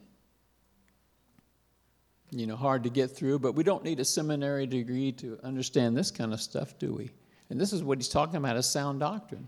you 2.32 2.46
know, 2.46 2.56
hard 2.56 2.84
to 2.84 2.89
get 2.89 3.10
through, 3.10 3.39
but 3.39 3.53
we 3.53 3.63
don't 3.63 3.84
need 3.84 4.00
a 4.00 4.06
seminary 4.06 4.68
degree 4.68 5.12
to 5.13 5.39
understand 5.44 5.98
this 5.98 6.12
kind 6.12 6.32
of 6.34 6.39
stuff, 6.39 6.77
do 6.77 6.94
we? 6.94 7.10
And 7.50 7.60
this 7.60 7.74
is 7.74 7.84
what 7.84 7.98
he's 7.98 8.10
talking 8.10 8.36
about 8.36 8.56
as 8.56 8.70
sound 8.70 9.00
doctrine. 9.00 9.48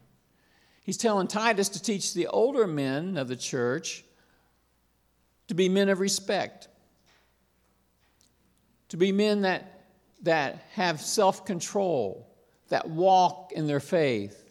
He's 0.84 0.98
telling 0.98 1.28
Titus 1.28 1.70
to 1.70 1.82
teach 1.82 2.14
the 2.14 2.28
older 2.28 2.66
men 2.66 3.18
of 3.18 3.28
the 3.28 3.36
church 3.36 4.04
to 5.48 5.54
be 5.54 5.70
men 5.70 5.90
of 5.90 6.00
respect, 6.00 6.70
to 8.90 8.98
be 8.98 9.12
men 9.12 9.42
that, 9.42 9.86
that 10.24 10.66
have 10.74 11.00
self 11.02 11.46
control, 11.46 12.28
that 12.70 12.90
walk 12.90 13.52
in 13.52 13.68
their 13.68 13.80
faith, 13.80 14.51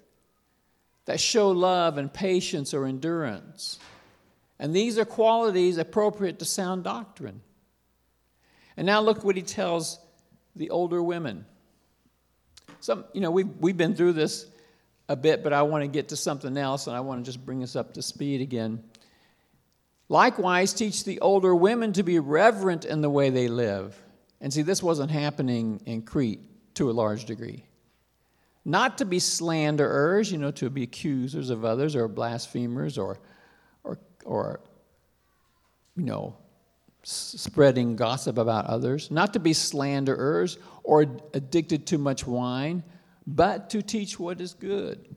that 1.06 1.20
show 1.20 1.50
love 1.50 1.98
and 1.98 2.12
patience 2.12 2.74
or 2.74 2.86
endurance. 2.86 3.78
And 4.58 4.74
these 4.74 4.98
are 4.98 5.04
qualities 5.04 5.78
appropriate 5.78 6.38
to 6.40 6.44
sound 6.44 6.84
doctrine. 6.84 7.40
And 8.76 8.86
now 8.86 9.00
look 9.00 9.24
what 9.24 9.36
he 9.36 9.42
tells 9.42 9.98
the 10.54 10.70
older 10.70 11.02
women. 11.02 11.46
Some, 12.80 13.04
you 13.12 13.20
know, 13.20 13.30
we've, 13.30 13.48
we've 13.58 13.76
been 13.76 13.94
through 13.94 14.14
this 14.14 14.46
a 15.08 15.16
bit, 15.16 15.42
but 15.42 15.52
I 15.52 15.62
want 15.62 15.82
to 15.82 15.88
get 15.88 16.08
to 16.10 16.16
something 16.16 16.56
else, 16.56 16.86
and 16.86 16.96
I 16.96 17.00
want 17.00 17.24
to 17.24 17.28
just 17.28 17.44
bring 17.44 17.62
us 17.62 17.76
up 17.76 17.94
to 17.94 18.02
speed 18.02 18.40
again. 18.40 18.82
Likewise, 20.08 20.72
teach 20.72 21.04
the 21.04 21.20
older 21.20 21.54
women 21.54 21.92
to 21.94 22.02
be 22.02 22.18
reverent 22.18 22.84
in 22.84 23.00
the 23.00 23.10
way 23.10 23.30
they 23.30 23.48
live. 23.48 24.00
And 24.40 24.52
see, 24.52 24.62
this 24.62 24.82
wasn't 24.82 25.10
happening 25.10 25.82
in 25.86 26.02
Crete 26.02 26.40
to 26.74 26.90
a 26.90 26.92
large 26.92 27.24
degree. 27.24 27.64
Not 28.64 28.98
to 28.98 29.04
be 29.04 29.18
slanderers, 29.18 30.30
you 30.30 30.38
know, 30.38 30.50
to 30.52 30.68
be 30.68 30.82
accusers 30.82 31.50
of 31.50 31.64
others 31.64 31.96
or 31.96 32.08
blasphemers 32.08 32.98
or, 32.98 33.18
or, 33.84 33.98
or 34.24 34.60
you 35.96 36.04
know, 36.04 36.36
spreading 37.02 37.96
gossip 37.96 38.36
about 38.38 38.66
others. 38.66 39.10
Not 39.10 39.32
to 39.32 39.40
be 39.40 39.52
slanderers 39.52 40.58
or 40.84 41.02
addicted 41.32 41.86
to 41.88 41.98
much 41.98 42.26
wine, 42.26 42.82
but 43.26 43.70
to 43.70 43.82
teach 43.82 44.18
what 44.18 44.40
is 44.40 44.54
good. 44.54 45.16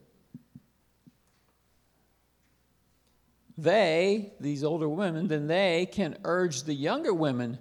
They, 3.57 4.33
these 4.39 4.63
older 4.63 4.89
women, 4.89 5.27
then 5.27 5.47
they 5.47 5.87
can 5.91 6.17
urge 6.23 6.63
the 6.63 6.73
younger 6.73 7.13
women 7.13 7.59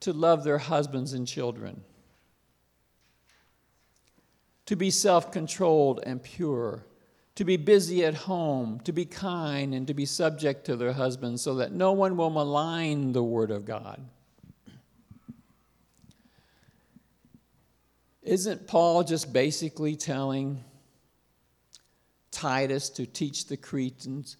to 0.00 0.12
love 0.12 0.44
their 0.44 0.58
husbands 0.58 1.14
and 1.14 1.26
children, 1.26 1.82
to 4.66 4.76
be 4.76 4.90
self 4.90 5.32
controlled 5.32 6.00
and 6.04 6.22
pure, 6.22 6.84
to 7.34 7.44
be 7.44 7.56
busy 7.56 8.04
at 8.04 8.14
home, 8.14 8.80
to 8.84 8.92
be 8.92 9.04
kind, 9.04 9.74
and 9.74 9.86
to 9.86 9.94
be 9.94 10.06
subject 10.06 10.66
to 10.66 10.76
their 10.76 10.92
husbands, 10.92 11.42
so 11.42 11.56
that 11.56 11.72
no 11.72 11.92
one 11.92 12.16
will 12.16 12.30
malign 12.30 13.12
the 13.12 13.22
word 13.22 13.50
of 13.50 13.64
God. 13.64 14.00
Isn't 18.22 18.68
Paul 18.68 19.02
just 19.02 19.32
basically 19.32 19.96
telling 19.96 20.62
Titus 22.30 22.88
to 22.90 23.04
teach 23.04 23.46
the 23.46 23.56
Cretans 23.56 24.36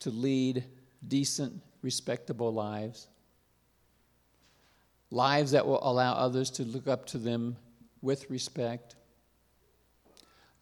to 0.00 0.10
lead 0.10 0.64
decent, 1.06 1.60
respectable 1.82 2.52
lives? 2.52 3.08
Lives 5.10 5.50
that 5.50 5.66
will 5.66 5.86
allow 5.86 6.14
others 6.14 6.50
to 6.52 6.64
look 6.64 6.88
up 6.88 7.06
to 7.06 7.18
them 7.18 7.56
with 8.00 8.30
respect. 8.30 8.96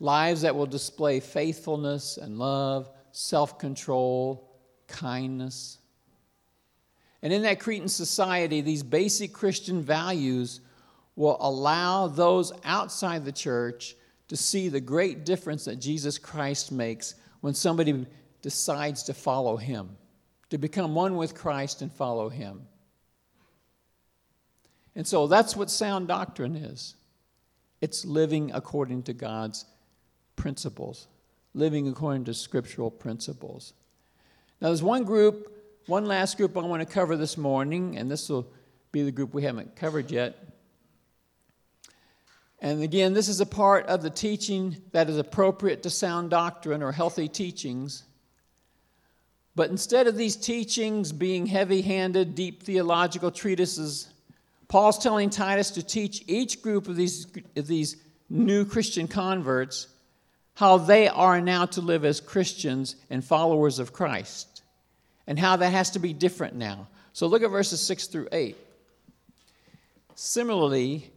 Lives 0.05 0.43
that 0.43 0.55
will 0.55 0.67
display 0.67 1.19
faithfulness 1.19 2.19
and 2.19 2.39
love, 2.39 2.91
self 3.11 3.59
control, 3.59 4.51
kindness. 4.87 5.79
And 7.23 7.33
in 7.33 7.41
that 7.45 7.59
Cretan 7.59 7.89
society, 7.89 8.61
these 8.61 8.83
basic 8.83 9.33
Christian 9.33 9.81
values 9.81 10.61
will 11.17 11.39
allow 11.41 12.07
those 12.07 12.53
outside 12.65 13.25
the 13.25 13.33
church 13.33 13.97
to 14.29 14.37
see 14.37 14.69
the 14.69 14.79
great 14.79 15.25
difference 15.25 15.65
that 15.65 15.77
Jesus 15.77 16.19
Christ 16.19 16.71
makes 16.71 17.15
when 17.41 17.55
somebody 17.55 18.05
decides 18.43 19.05
to 19.05 19.15
follow 19.15 19.57
him, 19.57 19.97
to 20.51 20.59
become 20.59 20.95
one 20.95 21.17
with 21.17 21.35
Christ 21.35 21.81
and 21.81 21.91
follow 21.91 22.29
him. 22.29 22.67
And 24.95 25.07
so 25.07 25.29
that's 25.29 25.57
what 25.57 25.71
sound 25.71 26.09
doctrine 26.09 26.57
is 26.57 26.95
it's 27.81 28.05
living 28.05 28.51
according 28.53 29.05
to 29.05 29.15
God's 29.15 29.65
principles, 30.45 31.09
living 31.55 31.89
according 31.89 32.23
to 32.23 32.35
scriptural 32.35 32.91
principles. 32.91 33.73
Now, 34.61 34.69
there's 34.69 34.83
one 34.83 35.05
group, 35.05 35.51
one 35.87 36.05
last 36.05 36.37
group 36.37 36.55
I 36.59 36.61
want 36.61 36.87
to 36.87 36.95
cover 36.95 37.17
this 37.17 37.39
morning, 37.39 37.97
and 37.97 38.11
this 38.11 38.29
will 38.29 38.47
be 38.93 39.03
the 39.03 39.11
group 39.11 39.33
we 39.33 39.45
haven't 39.45 39.75
covered 39.75 40.11
yet. 40.11 40.37
And 42.61 42.83
again, 42.83 43.15
this 43.15 43.29
is 43.29 43.41
a 43.41 43.47
part 43.47 43.87
of 43.87 44.03
the 44.03 44.11
teaching 44.11 44.77
that 44.93 45.09
is 45.09 45.17
appropriate 45.17 45.83
to 45.85 45.89
sound 45.89 46.29
doctrine 46.29 46.83
or 46.83 46.93
healthy 46.93 47.27
teachings. 47.27 48.05
But 49.57 49.71
instead 49.71 50.07
of 50.07 50.15
these 50.15 50.37
teachings 50.37 51.11
being 51.11 51.47
heavy 51.47 51.81
handed, 51.81 52.35
deep 52.35 52.65
theological 52.65 53.31
treatises, 53.31 54.13
Paul's 54.69 54.99
telling 54.99 55.31
Titus 55.31 55.71
to 55.71 55.83
teach 55.83 56.23
each 56.27 56.61
group 56.61 56.87
of 56.87 56.97
these, 56.97 57.29
of 57.57 57.67
these 57.67 57.97
new 58.29 58.67
Christian 58.67 59.09
converts 59.09 59.89
how 60.55 60.79
they 60.79 61.09
are 61.09 61.41
now 61.41 61.67
to 61.67 61.81
live 61.81 62.05
as 62.05 62.21
Christians 62.21 62.97
and 63.11 63.25
followers 63.25 63.79
of 63.79 63.93
Christ, 63.93 64.63
and 65.27 65.39
how 65.39 65.57
that 65.57 65.71
has 65.71 65.91
to 65.91 65.99
be 65.99 66.13
different 66.13 66.55
now. 66.55 66.89
So 67.13 67.27
look 67.27 67.43
at 67.43 67.51
verses 67.51 67.81
6 67.81 68.07
through 68.07 68.29
8. 68.33 68.57
Similarly, 70.15 71.11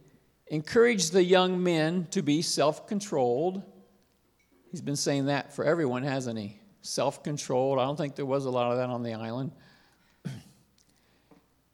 encourage 0.48 1.10
the 1.10 1.22
young 1.22 1.62
men 1.62 2.06
to 2.10 2.22
be 2.22 2.42
self 2.42 2.88
controlled. 2.88 3.62
He's 4.70 4.80
been 4.80 4.96
saying 4.96 5.26
that 5.26 5.54
for 5.54 5.64
everyone, 5.64 6.02
hasn't 6.02 6.38
he? 6.38 6.58
Self 6.82 7.22
controlled. 7.22 7.78
I 7.78 7.84
don't 7.84 7.96
think 7.96 8.16
there 8.16 8.26
was 8.26 8.44
a 8.44 8.50
lot 8.50 8.72
of 8.72 8.78
that 8.78 8.90
on 8.90 9.02
the 9.02 9.14
island. 9.14 9.52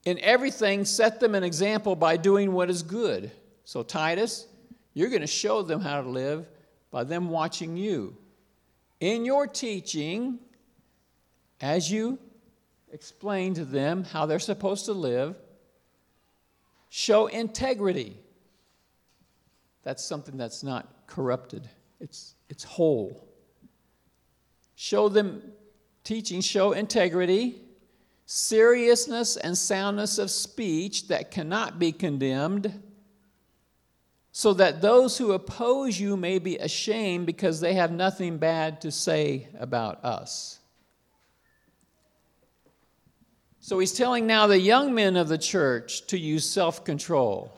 In 0.05 0.19
everything, 0.21 0.85
set 0.85 1.19
them 1.19 1.35
an 1.35 1.45
example 1.45 1.97
by 1.97 2.19
doing 2.19 2.53
what 2.53 2.69
is 2.69 2.83
good. 2.83 3.31
So, 3.65 3.83
Titus, 3.83 4.47
you're 4.93 5.09
going 5.09 5.23
to 5.23 5.27
show 5.27 5.63
them 5.63 5.81
how 5.81 6.03
to 6.03 6.09
live 6.09 6.47
by 6.95 7.03
them 7.03 7.29
watching 7.29 7.77
you. 7.77 8.17
In 9.01 9.25
your 9.25 9.49
teaching, 9.49 10.39
as 11.61 11.91
you 11.91 12.21
explain 12.93 13.53
to 13.55 13.65
them 13.65 14.05
how 14.05 14.27
they're 14.27 14.39
supposed 14.39 14.85
to 14.85 14.93
live, 14.93 15.37
show 16.91 17.27
integrity. 17.27 18.17
That's 19.83 20.05
something 20.05 20.37
that's 20.37 20.63
not 20.63 20.89
corrupted, 21.09 21.69
it's, 21.99 22.37
it's 22.49 22.63
whole. 22.63 23.29
Show 24.77 25.09
them 25.09 25.43
teaching, 26.05 26.41
show 26.41 26.75
integrity, 26.75 27.57
seriousness, 28.25 29.37
and 29.37 29.59
soundness 29.59 30.19
of 30.19 30.31
speech 30.31 31.09
that 31.09 31.33
cannot 31.33 31.81
be 31.81 31.91
condemned, 31.91 32.73
so 34.37 34.53
that 34.53 34.83
those 34.83 35.17
who 35.17 35.31
oppose 35.31 36.01
you 36.01 36.17
may 36.17 36.41
be 36.41 36.57
ashamed 36.57 37.25
because 37.25 37.61
they 37.61 37.75
have 37.75 37.93
nothing 37.93 38.37
bad 38.37 38.81
to 38.81 38.91
say 38.91 39.47
about 39.61 40.05
us. 40.05 40.59
So 43.61 43.79
he's 43.79 43.93
telling 43.93 44.27
now 44.27 44.49
the 44.49 44.59
young 44.59 44.93
men 44.93 45.17
of 45.17 45.29
the 45.29 45.39
church 45.39 46.09
to 46.09 46.19
use 46.19 46.51
self 46.51 46.85
control. 46.85 47.57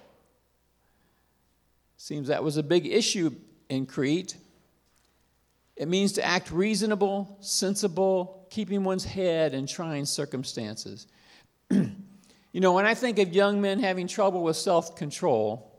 Seems 1.96 2.28
that 2.28 2.44
was 2.44 2.58
a 2.58 2.62
big 2.62 2.86
issue 2.86 3.30
in 3.70 3.86
Crete. 3.86 4.36
It 5.76 5.88
means 5.88 6.12
to 6.12 6.24
act 6.26 6.50
reasonable, 6.50 7.38
sensible, 7.40 8.46
keeping 8.50 8.84
one's 8.84 9.04
head 9.06 9.54
in 9.54 9.66
trying 9.66 10.04
circumstances. 10.04 11.06
you 11.70 11.94
know, 12.52 12.74
when 12.74 12.84
I 12.84 12.92
think 12.92 13.18
of 13.18 13.32
young 13.32 13.62
men 13.62 13.80
having 13.80 14.06
trouble 14.06 14.42
with 14.42 14.58
self 14.58 14.94
control, 14.94 15.72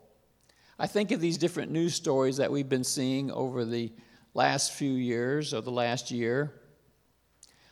I 0.78 0.86
think 0.86 1.10
of 1.10 1.20
these 1.20 1.38
different 1.38 1.72
news 1.72 1.94
stories 1.94 2.36
that 2.36 2.52
we've 2.52 2.68
been 2.68 2.84
seeing 2.84 3.30
over 3.32 3.64
the 3.64 3.92
last 4.34 4.72
few 4.72 4.92
years 4.92 5.52
or 5.52 5.60
the 5.60 5.72
last 5.72 6.10
year. 6.10 6.52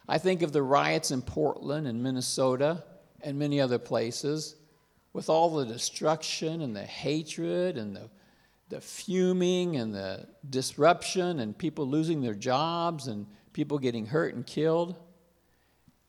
I 0.08 0.18
think 0.18 0.42
of 0.42 0.52
the 0.52 0.62
riots 0.62 1.12
in 1.12 1.22
Portland 1.22 1.86
and 1.86 2.02
Minnesota 2.02 2.82
and 3.20 3.38
many 3.38 3.60
other 3.60 3.78
places 3.78 4.56
with 5.12 5.28
all 5.28 5.50
the 5.50 5.66
destruction 5.66 6.62
and 6.62 6.74
the 6.74 6.84
hatred 6.84 7.78
and 7.78 7.94
the 7.94 8.10
the 8.68 8.80
fuming 8.80 9.76
and 9.76 9.94
the 9.94 10.26
disruption 10.48 11.38
and 11.38 11.56
people 11.56 11.86
losing 11.86 12.20
their 12.20 12.34
jobs 12.34 13.06
and 13.06 13.26
people 13.52 13.78
getting 13.78 14.06
hurt 14.06 14.34
and 14.34 14.46
killed. 14.46 14.96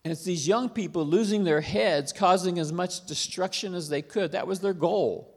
And 0.03 0.11
it's 0.11 0.23
these 0.23 0.47
young 0.47 0.69
people 0.69 1.05
losing 1.05 1.43
their 1.43 1.61
heads, 1.61 2.11
causing 2.11 2.57
as 2.57 2.71
much 2.71 3.05
destruction 3.05 3.75
as 3.75 3.89
they 3.89 4.01
could. 4.01 4.31
That 4.31 4.47
was 4.47 4.59
their 4.59 4.73
goal. 4.73 5.36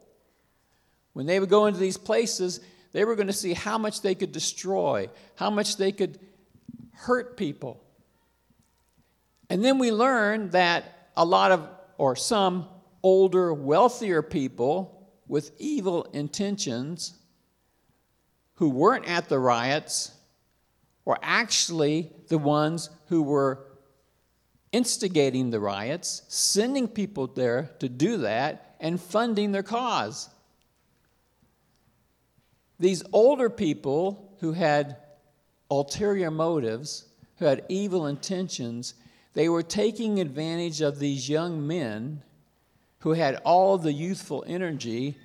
When 1.13 1.25
they 1.25 1.39
would 1.39 1.49
go 1.49 1.65
into 1.65 1.79
these 1.79 1.97
places, 1.97 2.59
they 2.91 3.05
were 3.05 3.15
going 3.15 3.27
to 3.27 3.33
see 3.33 3.53
how 3.53 3.77
much 3.77 4.01
they 4.01 4.15
could 4.15 4.31
destroy, 4.31 5.09
how 5.35 5.49
much 5.49 5.77
they 5.77 5.91
could 5.91 6.19
hurt 6.93 7.37
people. 7.37 7.83
And 9.49 9.63
then 9.63 9.79
we 9.79 9.91
learned 9.91 10.51
that 10.51 11.09
a 11.17 11.25
lot 11.25 11.51
of, 11.51 11.67
or 11.97 12.15
some 12.15 12.67
older, 13.03 13.53
wealthier 13.53 14.21
people 14.21 15.09
with 15.27 15.51
evil 15.59 16.03
intentions 16.13 17.17
who 18.55 18.69
weren't 18.69 19.07
at 19.07 19.27
the 19.27 19.39
riots 19.39 20.11
were 21.03 21.17
actually 21.21 22.11
the 22.27 22.37
ones 22.37 22.89
who 23.07 23.23
were 23.23 23.65
instigating 24.71 25.49
the 25.49 25.59
riots, 25.59 26.21
sending 26.27 26.87
people 26.87 27.27
there 27.27 27.71
to 27.79 27.89
do 27.89 28.17
that, 28.17 28.75
and 28.79 29.01
funding 29.01 29.51
their 29.51 29.63
cause. 29.63 30.29
These 32.81 33.03
older 33.13 33.51
people 33.51 34.33
who 34.39 34.53
had 34.53 34.97
ulterior 35.69 36.31
motives, 36.31 37.05
who 37.37 37.45
had 37.45 37.63
evil 37.69 38.07
intentions, 38.07 38.95
they 39.35 39.47
were 39.47 39.61
taking 39.61 40.19
advantage 40.19 40.81
of 40.81 40.97
these 40.97 41.29
young 41.29 41.67
men 41.67 42.23
who 43.01 43.11
had 43.11 43.35
all 43.45 43.77
the 43.77 43.93
youthful 43.93 44.43
energy 44.47 45.15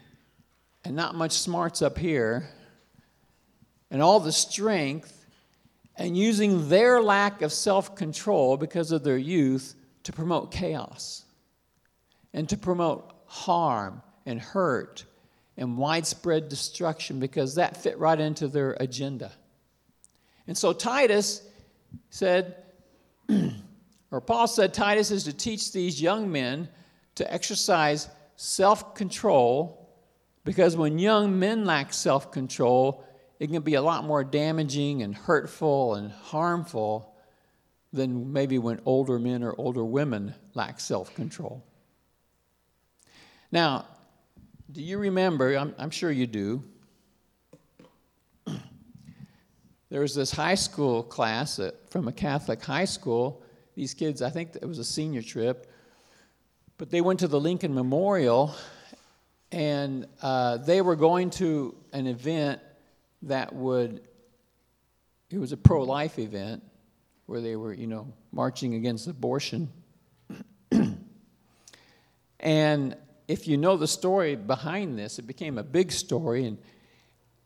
and 0.84 0.94
not 0.94 1.14
much 1.14 1.32
smarts 1.32 1.80
up 1.80 1.96
here, 1.96 2.46
and 3.90 4.02
all 4.02 4.20
the 4.20 4.32
strength, 4.32 5.24
and 5.96 6.14
using 6.14 6.68
their 6.68 7.00
lack 7.00 7.40
of 7.40 7.54
self 7.54 7.96
control 7.96 8.58
because 8.58 8.92
of 8.92 9.02
their 9.02 9.16
youth 9.16 9.74
to 10.02 10.12
promote 10.12 10.52
chaos 10.52 11.24
and 12.34 12.50
to 12.50 12.58
promote 12.58 13.14
harm 13.24 14.02
and 14.26 14.42
hurt 14.42 15.06
and 15.56 15.78
widespread 15.78 16.48
destruction 16.48 17.18
because 17.18 17.54
that 17.54 17.76
fit 17.76 17.98
right 17.98 18.20
into 18.20 18.48
their 18.48 18.76
agenda. 18.78 19.32
And 20.46 20.56
so 20.56 20.72
Titus 20.72 21.42
said, 22.10 22.56
or 24.10 24.20
Paul 24.20 24.46
said, 24.46 24.74
Titus 24.74 25.10
is 25.10 25.24
to 25.24 25.32
teach 25.32 25.72
these 25.72 26.00
young 26.00 26.30
men 26.30 26.68
to 27.16 27.32
exercise 27.32 28.08
self 28.36 28.94
control 28.94 29.88
because 30.44 30.76
when 30.76 30.98
young 30.98 31.38
men 31.38 31.64
lack 31.64 31.92
self 31.92 32.30
control, 32.30 33.04
it 33.40 33.50
can 33.50 33.62
be 33.62 33.74
a 33.74 33.82
lot 33.82 34.04
more 34.04 34.24
damaging 34.24 35.02
and 35.02 35.14
hurtful 35.14 35.94
and 35.94 36.10
harmful 36.10 37.14
than 37.92 38.32
maybe 38.32 38.58
when 38.58 38.80
older 38.84 39.18
men 39.18 39.42
or 39.42 39.54
older 39.58 39.84
women 39.84 40.34
lack 40.54 40.78
self 40.78 41.14
control. 41.14 41.64
Now, 43.50 43.86
do 44.76 44.82
you 44.82 44.98
remember? 44.98 45.54
I'm, 45.56 45.74
I'm 45.78 45.88
sure 45.88 46.10
you 46.10 46.26
do. 46.26 46.62
there 49.88 50.02
was 50.02 50.14
this 50.14 50.30
high 50.30 50.54
school 50.54 51.02
class 51.02 51.58
at, 51.58 51.88
from 51.88 52.08
a 52.08 52.12
Catholic 52.12 52.62
high 52.62 52.84
school. 52.84 53.42
These 53.74 53.94
kids, 53.94 54.20
I 54.20 54.28
think 54.28 54.54
it 54.54 54.66
was 54.66 54.78
a 54.78 54.84
senior 54.84 55.22
trip, 55.22 55.72
but 56.76 56.90
they 56.90 57.00
went 57.00 57.20
to 57.20 57.28
the 57.28 57.40
Lincoln 57.40 57.74
Memorial 57.74 58.54
and 59.50 60.06
uh, 60.20 60.58
they 60.58 60.82
were 60.82 60.96
going 60.96 61.30
to 61.30 61.74
an 61.94 62.06
event 62.06 62.60
that 63.22 63.54
would, 63.54 64.02
it 65.30 65.38
was 65.38 65.52
a 65.52 65.56
pro 65.56 65.84
life 65.84 66.18
event 66.18 66.62
where 67.24 67.40
they 67.40 67.56
were, 67.56 67.72
you 67.72 67.86
know, 67.86 68.12
marching 68.30 68.74
against 68.74 69.06
abortion. 69.06 69.70
and 72.40 72.94
if 73.28 73.48
you 73.48 73.56
know 73.56 73.76
the 73.76 73.88
story 73.88 74.36
behind 74.36 74.98
this, 74.98 75.18
it 75.18 75.26
became 75.26 75.58
a 75.58 75.62
big 75.62 75.90
story. 75.90 76.46
And, 76.46 76.58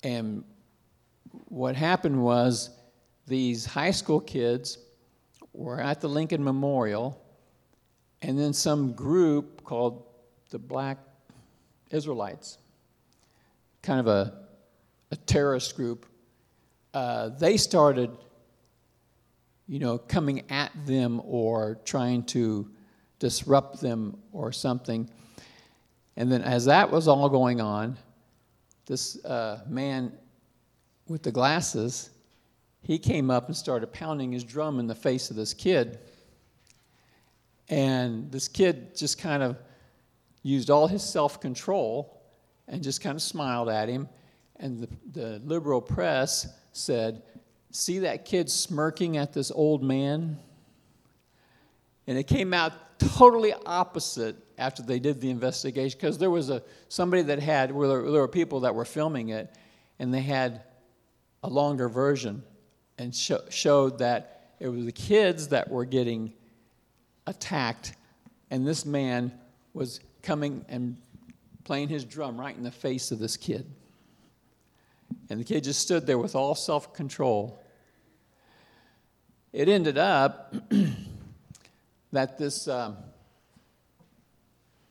and 0.03 0.45
what 1.49 1.75
happened 1.75 2.23
was 2.23 2.71
these 3.27 3.65
high 3.65 3.91
school 3.91 4.21
kids 4.21 4.79
were 5.53 5.81
at 5.81 6.01
the 6.01 6.09
Lincoln 6.09 6.45
Memorial, 6.45 7.21
and 8.23 8.39
then 8.39 8.53
some 8.53 8.93
group 8.93 9.65
called 9.65 10.05
the 10.51 10.59
Black 10.59 10.99
Israelites, 11.91 12.59
kind 13.83 14.01
of 14.01 14.07
a, 14.07 14.33
a 15.11 15.17
terrorist 15.17 15.77
group, 15.77 16.07
uh, 16.93 17.29
they 17.29 17.57
started, 17.57 18.11
you 19.69 19.79
know, 19.79 19.99
coming 19.99 20.43
at 20.51 20.73
them 20.87 21.21
or 21.25 21.79
trying 21.85 22.25
to 22.25 22.69
disrupt 23.19 23.81
them 23.81 24.19
or 24.33 24.51
something. 24.51 25.09
And 26.17 26.31
then, 26.31 26.43
as 26.43 26.65
that 26.67 26.91
was 26.91 27.09
all 27.09 27.29
going 27.29 27.61
on, 27.61 27.97
this 28.87 29.25
uh, 29.25 29.63
man 29.69 30.13
with 31.07 31.23
the 31.23 31.33
glasses, 31.33 32.11
he 32.83 32.99
came 32.99 33.31
up 33.31 33.47
and 33.47 33.57
started 33.57 33.93
pounding 33.93 34.33
his 34.33 34.45
drum 34.45 34.79
in 34.79 34.87
the 34.87 34.95
face 34.95 35.31
of 35.31 35.37
this 35.37 35.55
kid. 35.55 35.99
And 37.69 38.31
this 38.33 38.49
kid 38.49 38.97
just 38.97 39.19
kind 39.19 39.43
of 39.43 39.57
used 40.43 40.71
all 40.71 40.89
his 40.89 41.03
self 41.03 41.41
control 41.41 42.21
and 42.67 42.83
just 42.83 43.01
kind 43.01 43.15
of 43.15 43.23
smiled 43.23 43.69
at 43.69 43.89
him. 43.89 44.09
And 44.57 44.83
the, 44.83 44.89
the 45.13 45.43
liberal 45.45 45.81
press 45.81 46.49
said, 46.73 47.23
See 47.71 48.01
that 48.01 48.25
kid 48.25 48.51
smirking 48.51 49.17
at 49.17 49.33
this 49.33 49.51
old 49.53 49.83
man? 49.83 50.39
And 52.07 52.19
it 52.19 52.25
came 52.25 52.53
out 52.53 52.73
totally 53.17 53.53
opposite 53.67 54.37
after 54.59 54.83
they 54.83 54.99
did 54.99 55.21
the 55.21 55.31
investigation 55.31 55.99
because 55.99 56.19
there 56.19 56.31
was 56.31 56.51
a 56.51 56.63
somebody 56.89 57.23
that 57.23 57.39
had 57.39 57.73
well, 57.73 57.89
there, 57.89 58.03
there 58.03 58.21
were 58.21 58.29
people 58.29 58.61
that 58.61 58.75
were 58.75 58.85
filming 58.85 59.31
it 59.31 59.55
and 59.99 60.13
they 60.13 60.21
had 60.21 60.63
a 61.43 61.49
longer 61.49 61.89
version 61.89 62.43
and 62.99 63.15
sh- 63.15 63.33
showed 63.49 63.99
that 63.99 64.55
it 64.61 64.69
was 64.69 64.85
the 64.85 64.93
kids 64.93 65.49
that 65.49 65.71
were 65.71 65.85
getting 65.85 66.33
attacked 67.27 67.95
and 68.51 68.67
this 68.67 68.85
man 68.85 69.33
was 69.73 70.01
coming 70.23 70.65
and 70.69 70.97
playing 71.65 71.89
his 71.89 72.05
drum 72.05 72.39
right 72.39 72.57
in 72.57 72.63
the 72.63 72.71
face 72.71 73.11
of 73.11 73.19
this 73.19 73.37
kid. 73.37 73.65
And 75.29 75.41
the 75.41 75.45
kid 75.45 75.65
just 75.65 75.81
stood 75.81 76.07
there 76.07 76.19
with 76.19 76.35
all 76.35 76.55
self 76.55 76.93
control. 76.93 77.63
It 79.53 79.69
ended 79.69 79.99
up 79.99 80.55
that 82.13 82.39
this, 82.39 82.69
um, 82.69 82.97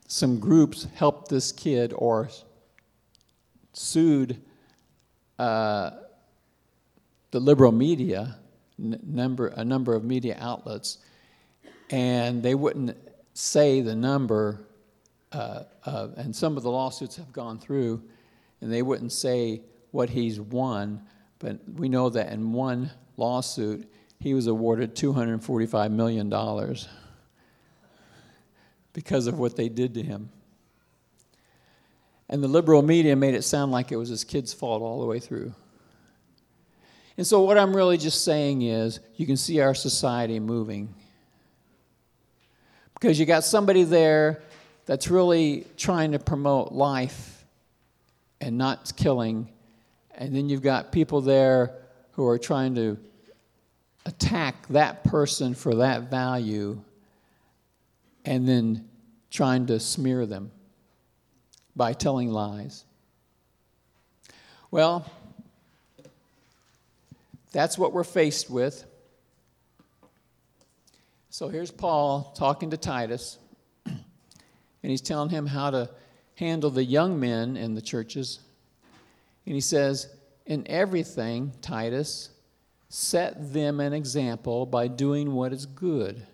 some 0.08 0.40
groups 0.40 0.88
helped 0.96 1.30
this 1.30 1.52
kid 1.52 1.94
or 1.96 2.30
sued 3.74 4.42
uh, 5.38 5.92
the 7.32 7.40
liberal 7.40 7.72
media, 7.72 8.38
n- 8.78 9.00
number, 9.04 9.48
a 9.48 9.64
number 9.64 9.94
of 9.94 10.04
media 10.04 10.38
outlets, 10.40 11.00
and 11.90 12.42
they 12.44 12.56
wouldn't 12.56 12.98
say 13.34 13.82
the 13.82 13.96
number 13.96 14.66
uh, 15.32 15.64
uh, 15.86 16.08
and 16.18 16.36
some 16.36 16.58
of 16.58 16.64
the 16.64 16.72
lawsuits 16.72 17.16
have 17.16 17.32
gone 17.32 17.60
through, 17.60 18.02
and 18.62 18.72
they 18.72 18.82
wouldn't 18.82 19.12
say 19.12 19.62
what 19.92 20.10
he's 20.10 20.40
won, 20.40 21.02
but 21.40 21.58
we 21.76 21.88
know 21.88 22.10
that 22.10 22.32
in 22.32 22.52
one 22.52 22.90
lawsuit, 23.18 23.88
he 24.20 24.34
was 24.34 24.48
awarded 24.48 24.96
$245 24.96 25.92
million 25.92 26.30
because 29.00 29.28
of 29.28 29.40
what 29.40 29.56
they 29.56 29.70
did 29.70 29.94
to 29.94 30.04
him. 30.04 30.30
And 32.28 32.44
the 32.44 32.50
liberal 32.50 32.82
media 32.82 33.16
made 33.16 33.34
it 33.34 33.44
sound 33.44 33.72
like 33.72 33.94
it 33.94 33.96
was 33.96 34.10
his 34.10 34.26
kid's 34.26 34.54
fault 34.54 34.82
all 34.82 35.00
the 35.00 35.06
way 35.06 35.20
through. 35.20 35.54
And 37.16 37.26
so, 37.26 37.42
what 37.44 37.58
I'm 37.58 37.74
really 37.74 37.98
just 37.98 38.26
saying 38.26 38.62
is, 38.62 39.00
you 39.16 39.26
can 39.26 39.38
see 39.38 39.62
our 39.62 39.74
society 39.74 40.38
moving. 40.42 40.94
Because 42.94 43.18
you 43.18 43.26
got 43.26 43.46
somebody 43.46 43.84
there 43.84 44.42
that's 44.86 45.10
really 45.10 45.66
trying 45.78 46.12
to 46.12 46.20
promote 46.20 46.74
life 46.74 47.46
and 48.42 48.58
not 48.58 48.92
killing. 48.98 49.48
And 50.14 50.36
then 50.36 50.50
you've 50.50 50.62
got 50.62 50.92
people 50.92 51.22
there 51.22 51.74
who 52.12 52.28
are 52.28 52.38
trying 52.38 52.76
to 52.76 52.98
attack 54.06 54.68
that 54.68 55.06
person 55.06 55.56
for 55.56 55.76
that 55.76 56.10
value 56.10 56.82
and 58.26 58.48
then 58.48 58.88
trying 59.32 59.68
to 59.68 59.80
smear 59.80 60.26
them 60.26 60.52
by 61.76 61.94
telling 61.94 62.32
lies. 62.32 62.86
Well, 64.72 65.10
that's 67.52 67.78
what 67.78 67.94
we're 67.94 68.04
faced 68.04 68.50
with. 68.50 68.86
So 71.30 71.48
here's 71.48 71.72
Paul 71.72 72.34
talking 72.36 72.72
to 72.72 72.78
Titus 72.78 73.38
and 73.86 74.02
he's 74.82 75.02
telling 75.02 75.30
him 75.30 75.46
how 75.46 75.70
to 75.70 75.90
handle 76.36 76.70
the 76.70 76.84
young 76.84 77.20
men 77.20 77.58
in 77.58 77.76
the 77.76 77.82
churches. 77.82 78.40
And 79.46 79.56
he 79.56 79.62
says, 79.62 80.08
In 80.46 80.68
everything, 80.68 81.54
Titus, 81.62 82.30
set 82.90 83.54
them 83.54 83.80
an 83.80 83.94
example 83.94 84.66
by 84.66 84.88
doing 84.88 85.34
what 85.34 85.54
is 85.54 85.66
good. 85.66 86.26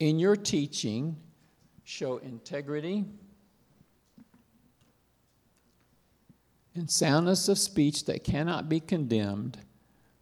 In 0.00 0.18
your 0.18 0.34
teaching, 0.34 1.16
show 1.84 2.16
integrity 2.18 3.04
and 6.74 6.90
soundness 6.90 7.48
of 7.48 7.58
speech 7.58 8.06
that 8.06 8.24
cannot 8.24 8.68
be 8.68 8.80
condemned, 8.80 9.58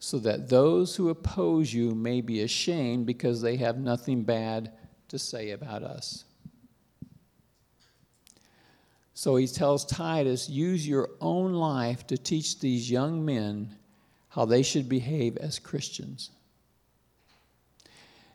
so 0.01 0.19
that 0.19 0.49
those 0.49 0.97
who 0.97 1.11
oppose 1.11 1.73
you 1.73 1.95
may 1.95 2.21
be 2.21 2.43
ashamed 2.43 3.07
because 3.07 3.41
they 3.41 3.57
have 3.57 3.79
nothing 3.79 4.23
bad 4.23 4.73
to 5.09 5.19
say 5.19 5.51
about 5.51 5.85
us. 5.85 6.25
So 9.15 9.37
he 9.37 9.47
tells 9.47 9.85
Titus, 9.85 10.49
use 10.49 10.87
your 10.87 11.11
own 11.21 11.53
life 11.53 12.07
to 12.09 12.17
teach 12.17 12.61
these 12.61 12.91
young 12.91 13.25
men 13.25 13.77
how 14.29 14.45
they 14.45 14.63
should 14.63 14.89
behave 14.89 15.37
as 15.37 15.59
Christians. 15.59 16.31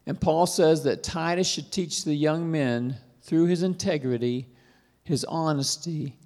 And 0.06 0.20
Paul 0.20 0.46
says 0.46 0.84
that 0.84 1.04
Titus 1.04 1.48
should 1.48 1.72
teach 1.72 2.04
the 2.04 2.14
young 2.14 2.52
men 2.52 2.98
through 3.22 3.46
his 3.46 3.64
integrity, 3.64 4.48
his 5.04 5.24
honesty, 5.24 6.18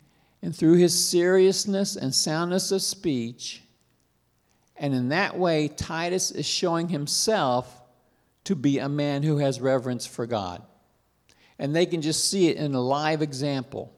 and 0.42 0.56
through 0.56 0.76
his 0.76 1.08
seriousness 1.08 1.96
and 1.96 2.13
soundness 2.13 2.72
of 2.72 2.82
speech. 2.82 3.62
And 4.76 4.94
in 4.94 5.10
that 5.10 5.38
way, 5.38 5.68
Titus 5.68 6.32
is 6.32 6.46
showing 6.46 6.90
himself 6.90 7.82
to 8.46 8.56
be 8.56 8.80
a 8.80 8.90
man 8.90 9.24
who 9.24 9.38
has 9.38 9.60
reverence 9.60 10.06
for 10.06 10.26
God. 10.26 10.63
And 11.60 11.76
they 11.76 11.86
can 11.86 12.02
just 12.02 12.30
see 12.30 12.48
it 12.48 12.58
in 12.58 12.74
a 12.74 12.82
live 12.82 13.22
example. 13.22 13.94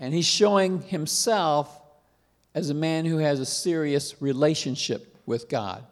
And 0.00 0.12
he's 0.12 0.26
showing 0.26 0.82
himself 0.82 1.80
as 2.54 2.70
a 2.70 2.74
man 2.74 3.04
who 3.04 3.18
has 3.18 3.40
a 3.40 3.46
serious 3.46 4.20
relationship 4.20 5.16
with 5.26 5.48
God 5.48 5.84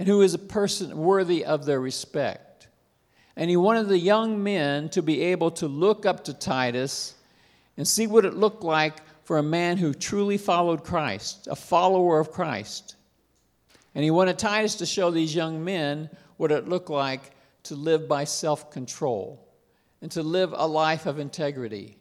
and 0.00 0.08
who 0.08 0.22
is 0.22 0.32
a 0.32 0.38
person 0.38 0.96
worthy 0.96 1.44
of 1.44 1.66
their 1.66 1.78
respect. 1.78 2.68
And 3.36 3.50
he 3.50 3.58
wanted 3.58 3.86
the 3.86 3.98
young 3.98 4.42
men 4.42 4.88
to 4.88 5.02
be 5.02 5.20
able 5.24 5.50
to 5.50 5.68
look 5.68 6.06
up 6.06 6.24
to 6.24 6.32
Titus 6.32 7.14
and 7.76 7.86
see 7.86 8.06
what 8.06 8.24
it 8.24 8.32
looked 8.32 8.64
like 8.64 8.94
for 9.24 9.36
a 9.36 9.42
man 9.42 9.76
who 9.76 9.92
truly 9.92 10.38
followed 10.38 10.84
Christ, 10.84 11.48
a 11.50 11.54
follower 11.54 12.18
of 12.18 12.32
Christ. 12.32 12.96
And 13.94 14.02
he 14.02 14.10
wanted 14.10 14.38
Titus 14.38 14.76
to 14.76 14.86
show 14.86 15.10
these 15.10 15.34
young 15.34 15.62
men 15.62 16.08
what 16.38 16.50
it 16.50 16.66
looked 16.66 16.88
like 16.88 17.32
to 17.64 17.74
live 17.74 18.08
by 18.08 18.24
self 18.24 18.70
control 18.70 19.46
and 20.00 20.10
to 20.12 20.22
live 20.22 20.54
a 20.56 20.66
life 20.66 21.04
of 21.04 21.18
integrity 21.18 21.98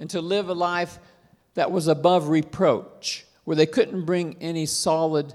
and 0.00 0.10
to 0.10 0.20
live 0.20 0.48
a 0.48 0.54
life 0.54 0.98
that 1.54 1.70
was 1.70 1.86
above 1.86 2.30
reproach, 2.30 3.26
where 3.44 3.56
they 3.56 3.64
couldn't 3.64 4.04
bring 4.04 4.38
any 4.40 4.66
solid 4.66 5.32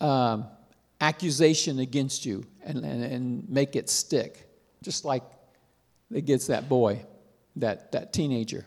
uh, 0.00 0.42
accusation 1.04 1.80
against 1.80 2.24
you 2.24 2.46
and, 2.64 2.78
and, 2.78 3.04
and 3.04 3.48
make 3.50 3.76
it 3.76 3.90
stick, 3.90 4.48
just 4.82 5.04
like 5.04 5.22
it 6.10 6.24
gets 6.24 6.46
that 6.46 6.66
boy, 6.68 7.04
that, 7.56 7.92
that 7.92 8.12
teenager. 8.14 8.64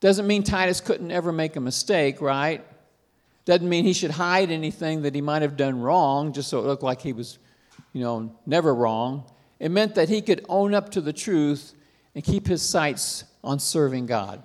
Doesn't 0.00 0.26
mean 0.26 0.42
Titus 0.42 0.80
couldn't 0.80 1.12
ever 1.12 1.30
make 1.30 1.54
a 1.54 1.60
mistake, 1.60 2.20
right? 2.20 2.64
Doesn't 3.44 3.68
mean 3.68 3.84
he 3.84 3.92
should 3.92 4.10
hide 4.10 4.50
anything 4.50 5.02
that 5.02 5.14
he 5.14 5.20
might 5.20 5.42
have 5.42 5.56
done 5.56 5.80
wrong 5.80 6.32
just 6.32 6.48
so 6.48 6.58
it 6.58 6.64
looked 6.64 6.82
like 6.82 7.00
he 7.00 7.12
was, 7.12 7.38
you 7.92 8.02
know, 8.02 8.34
never 8.44 8.74
wrong. 8.74 9.30
It 9.60 9.70
meant 9.70 9.94
that 9.94 10.08
he 10.08 10.22
could 10.22 10.44
own 10.48 10.74
up 10.74 10.90
to 10.90 11.00
the 11.00 11.12
truth 11.12 11.72
and 12.16 12.24
keep 12.24 12.48
his 12.48 12.62
sights 12.62 13.22
on 13.44 13.60
serving 13.60 14.06
God. 14.06 14.42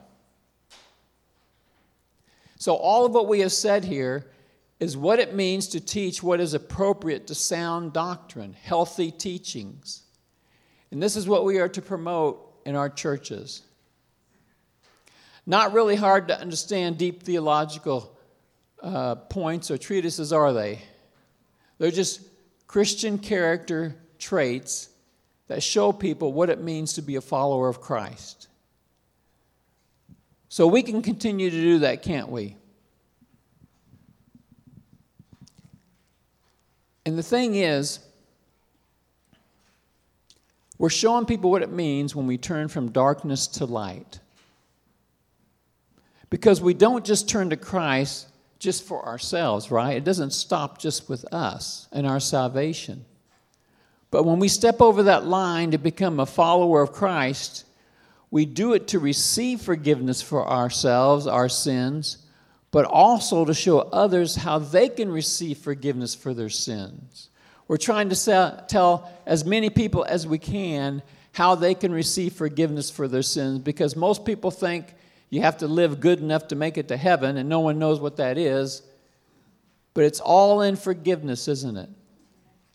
So, 2.60 2.76
all 2.76 3.06
of 3.06 3.14
what 3.14 3.28
we 3.28 3.40
have 3.40 3.52
said 3.52 3.84
here 3.84 4.28
is 4.80 4.96
what 4.96 5.20
it 5.20 5.34
means 5.34 5.68
to 5.70 5.80
teach 5.80 6.22
what 6.22 6.40
is 6.40 6.54
appropriate 6.54 7.28
to 7.28 7.36
sound 7.36 7.94
doctrine, 7.94 8.54
healthy 8.54 9.12
teachings. 9.12 10.04
And 10.92 11.02
this 11.02 11.16
is 11.16 11.28
what 11.28 11.46
we 11.46 11.60
are 11.60 11.70
to 11.70 11.82
promote 11.82 12.62
in 12.66 12.76
our 12.76 12.90
churches. 12.90 13.64
Not 15.46 15.74
really 15.74 15.96
hard 15.96 16.28
to 16.28 16.40
understand 16.40 16.98
deep 16.98 17.24
theological 17.24 18.18
uh, 18.84 19.16
points 19.16 19.72
or 19.72 19.78
treatises, 19.78 20.32
are 20.32 20.54
they? 20.54 20.80
They're 21.80 21.92
just 21.92 22.22
Christian 22.68 23.18
character 23.18 23.96
traits 24.20 24.90
that 25.48 25.64
show 25.64 25.92
people 25.92 26.34
what 26.34 26.50
it 26.50 26.62
means 26.62 26.94
to 26.94 27.02
be 27.02 27.16
a 27.16 27.22
follower 27.22 27.70
of 27.70 27.82
Christ. 27.82 28.48
So 30.50 30.68
we 30.68 30.84
can 30.84 31.02
continue 31.02 31.50
to 31.50 31.56
do 31.56 31.80
that, 31.80 32.04
can't 32.04 32.30
we? 32.30 32.58
And 37.08 37.18
the 37.18 37.24
thing 37.24 37.56
is, 37.56 38.00
we're 40.78 40.90
showing 40.90 41.26
people 41.26 41.50
what 41.50 41.62
it 41.62 41.72
means 41.72 42.14
when 42.14 42.28
we 42.28 42.38
turn 42.38 42.68
from 42.68 42.92
darkness 42.92 43.48
to 43.48 43.66
light. 43.66 44.20
Because 46.30 46.60
we 46.60 46.74
don't 46.74 47.06
just 47.06 47.30
turn 47.30 47.52
to 47.52 47.56
Christ 47.56 48.28
just 48.60 48.84
for 48.84 49.06
ourselves, 49.06 49.72
right? 49.72 49.96
It 49.96 50.04
doesn't 50.04 50.32
stop 50.32 50.80
just 50.80 51.08
with 51.08 51.24
us 51.34 51.88
and 51.94 52.06
our 52.06 52.20
salvation. 52.20 53.06
But 54.12 54.24
when 54.24 54.40
we 54.40 54.50
step 54.50 54.82
over 54.82 55.04
that 55.04 55.26
line 55.26 55.72
to 55.72 55.78
become 55.78 56.20
a 56.20 56.26
follower 56.26 56.82
of 56.82 56.92
Christ, 56.92 57.64
we 58.32 58.46
do 58.46 58.74
it 58.74 58.90
to 58.90 59.00
receive 59.00 59.62
forgiveness 59.62 60.22
for 60.22 60.46
ourselves, 60.46 61.26
our 61.26 61.48
sins, 61.48 62.18
but 62.72 62.86
also 62.86 63.46
to 63.46 63.54
show 63.54 63.80
others 63.80 64.36
how 64.36 64.60
they 64.60 64.90
can 64.90 65.12
receive 65.12 65.58
forgiveness 65.58 66.14
for 66.14 66.34
their 66.34 66.50
sins. 66.50 67.30
We're 67.68 67.78
trying 67.78 68.10
to 68.10 68.16
sell, 68.16 68.64
tell 68.68 69.12
as 69.26 69.46
many 69.46 69.70
people 69.70 70.06
as 70.08 70.26
we 70.26 70.38
can 70.38 71.02
how 71.34 71.56
they 71.56 71.76
can 71.76 71.92
receive 71.92 72.34
forgiveness 72.34 72.90
for 72.90 73.08
their 73.08 73.22
sins 73.22 73.60
because 73.60 73.96
most 73.96 74.26
people 74.26 74.52
think 74.52 74.94
you 75.30 75.42
have 75.42 75.58
to 75.58 75.68
live 75.68 76.00
good 76.00 76.20
enough 76.20 76.48
to 76.48 76.56
make 76.56 76.78
it 76.78 76.88
to 76.88 76.98
heaven, 76.98 77.38
and 77.38 77.50
no 77.50 77.60
one 77.60 77.80
knows 77.80 78.00
what 78.00 78.18
that 78.18 78.38
is. 78.38 78.82
But 79.94 80.06
it's 80.06 80.20
all 80.22 80.62
in 80.62 80.76
forgiveness, 80.76 81.48
isn't 81.48 81.76
it? 81.76 81.90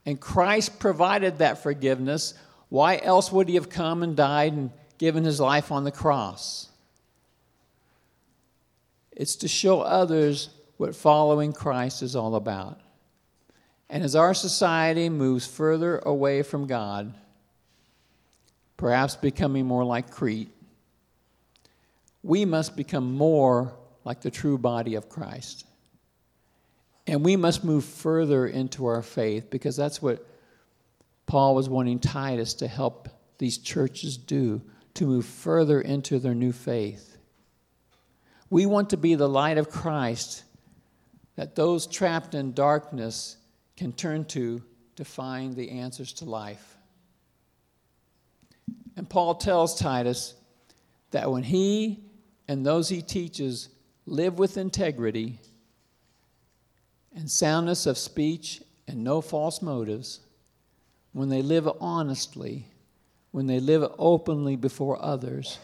And 0.05 0.20
Christ 0.20 0.78
provided 0.78 1.38
that 1.38 1.62
forgiveness. 1.62 2.35
Why 2.68 2.98
else 3.02 3.33
would 3.33 3.48
he 3.48 3.55
have 3.55 3.70
come 3.70 4.02
and 4.02 4.16
died 4.16 4.52
and 4.52 4.70
given 4.98 5.24
his 5.24 5.40
life 5.40 5.72
on 5.72 5.85
the 5.85 5.92
cross? 5.92 6.68
It's 9.22 9.37
to 9.37 9.46
show 9.46 9.82
others 9.82 10.48
what 10.78 10.96
following 10.96 11.52
Christ 11.52 12.02
is 12.02 12.16
all 12.16 12.35
about. 12.35 12.80
And 13.88 14.02
as 14.02 14.16
our 14.16 14.35
society 14.35 15.08
moves 15.08 15.46
further 15.46 15.98
away 15.98 16.42
from 16.42 16.66
God, 16.66 17.14
perhaps 18.76 19.14
becoming 19.14 19.64
more 19.64 19.85
like 19.85 20.11
Crete, 20.11 20.50
we 22.24 22.44
must 22.44 22.74
become 22.74 23.14
more 23.14 23.72
like 24.02 24.22
the 24.22 24.30
true 24.32 24.58
body 24.58 24.96
of 24.96 25.08
Christ. 25.08 25.66
And 27.06 27.24
we 27.24 27.37
must 27.37 27.62
move 27.62 27.85
further 27.85 28.48
into 28.48 28.87
our 28.87 29.02
faith 29.02 29.50
because 29.50 29.76
that's 29.76 30.02
what 30.02 30.26
Paul 31.26 31.54
was 31.54 31.68
wanting 31.68 32.00
Titus 32.00 32.54
to 32.54 32.66
help 32.66 33.08
these 33.38 33.58
churches 33.58 34.16
do 34.16 34.62
to 34.94 35.06
move 35.06 35.26
further 35.26 35.80
into 35.80 36.18
their 36.18 36.35
new 36.35 36.50
faith. 36.50 37.12
We 38.52 38.66
want 38.66 38.90
to 38.90 38.98
be 38.98 39.14
the 39.14 39.30
light 39.30 39.56
of 39.56 39.70
Christ 39.70 40.44
that 41.36 41.56
those 41.56 41.86
trapped 41.86 42.34
in 42.34 42.52
darkness 42.52 43.38
can 43.78 43.94
turn 43.94 44.26
to 44.26 44.62
to 44.96 45.06
find 45.06 45.56
the 45.56 45.70
answers 45.70 46.12
to 46.12 46.26
life. 46.26 46.76
And 48.94 49.08
Paul 49.08 49.36
tells 49.36 49.80
Titus 49.80 50.34
that 51.12 51.30
when 51.30 51.44
he 51.44 52.04
and 52.46 52.66
those 52.66 52.90
he 52.90 53.00
teaches 53.00 53.70
live 54.04 54.38
with 54.38 54.58
integrity, 54.58 55.38
and 57.16 57.30
soundness 57.30 57.86
of 57.86 57.96
speech 57.96 58.60
and 58.86 59.02
no 59.02 59.22
false 59.22 59.62
motives, 59.62 60.20
when 61.14 61.30
they 61.30 61.40
live 61.40 61.70
honestly, 61.80 62.66
when 63.30 63.46
they 63.46 63.60
live 63.60 63.90
openly 63.98 64.56
before 64.56 65.02
others, 65.02 65.58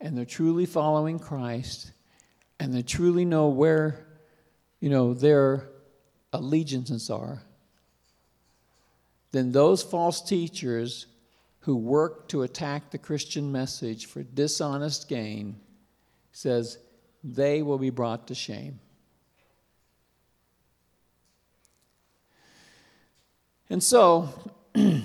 and 0.00 0.16
they're 0.16 0.24
truly 0.24 0.66
following 0.66 1.18
Christ, 1.18 1.92
and 2.58 2.72
they 2.72 2.82
truly 2.82 3.24
know 3.24 3.48
where, 3.48 4.06
you 4.80 4.88
know, 4.88 5.14
their 5.14 5.68
allegiances 6.32 7.10
are, 7.10 7.42
then 9.32 9.52
those 9.52 9.82
false 9.82 10.22
teachers 10.22 11.06
who 11.60 11.76
work 11.76 12.28
to 12.28 12.42
attack 12.42 12.90
the 12.90 12.98
Christian 12.98 13.52
message 13.52 14.06
for 14.06 14.22
dishonest 14.22 15.08
gain 15.08 15.60
says 16.32 16.78
they 17.22 17.62
will 17.62 17.78
be 17.78 17.90
brought 17.90 18.28
to 18.28 18.34
shame. 18.34 18.80
And 23.68 23.82
so, 23.82 24.30
that 24.74 25.02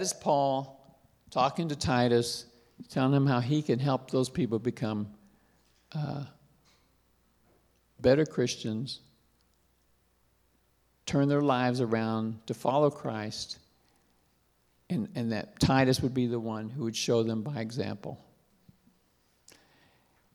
is 0.00 0.12
Paul 0.14 0.73
talking 1.34 1.68
to 1.68 1.76
Titus, 1.76 2.46
telling 2.90 3.12
him 3.12 3.26
how 3.26 3.40
he 3.40 3.60
can 3.60 3.80
help 3.80 4.12
those 4.12 4.28
people 4.28 4.60
become 4.60 5.08
uh, 5.92 6.22
better 8.00 8.24
Christians, 8.24 9.00
turn 11.06 11.28
their 11.28 11.42
lives 11.42 11.80
around 11.80 12.38
to 12.46 12.54
follow 12.54 12.88
Christ, 12.88 13.58
and, 14.88 15.08
and 15.16 15.32
that 15.32 15.58
Titus 15.58 16.00
would 16.00 16.14
be 16.14 16.28
the 16.28 16.38
one 16.38 16.70
who 16.70 16.84
would 16.84 16.96
show 16.96 17.24
them 17.24 17.42
by 17.42 17.60
example. 17.60 18.24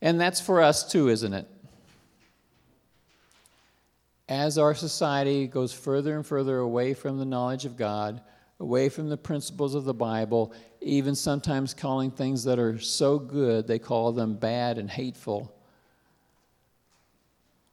And 0.01 0.19
that's 0.19 0.41
for 0.41 0.61
us 0.61 0.91
too, 0.91 1.07
isn't 1.07 1.33
it? 1.33 1.47
as 4.29 4.59
our 4.59 4.75
society 4.75 5.47
goes 5.47 5.73
further 5.73 6.15
and 6.15 6.23
further 6.23 6.59
away 6.59 6.93
from 6.93 7.17
the 7.17 7.25
knowledge 7.25 7.65
of 7.65 7.75
God, 7.75 8.21
away 8.59 8.89
from 8.89 9.09
the 9.09 9.17
principles 9.17 9.73
of 9.73 9.85
the 9.85 9.93
Bible, 9.93 10.53
even 10.81 11.15
sometimes 11.15 11.73
calling 11.73 12.11
things 12.11 12.43
that 12.43 12.59
are 12.59 12.77
so 12.79 13.17
good, 13.17 13.67
they 13.67 13.79
call 13.79 14.11
them 14.11 14.35
bad 14.35 14.77
and 14.77 14.89
hateful. 14.89 15.55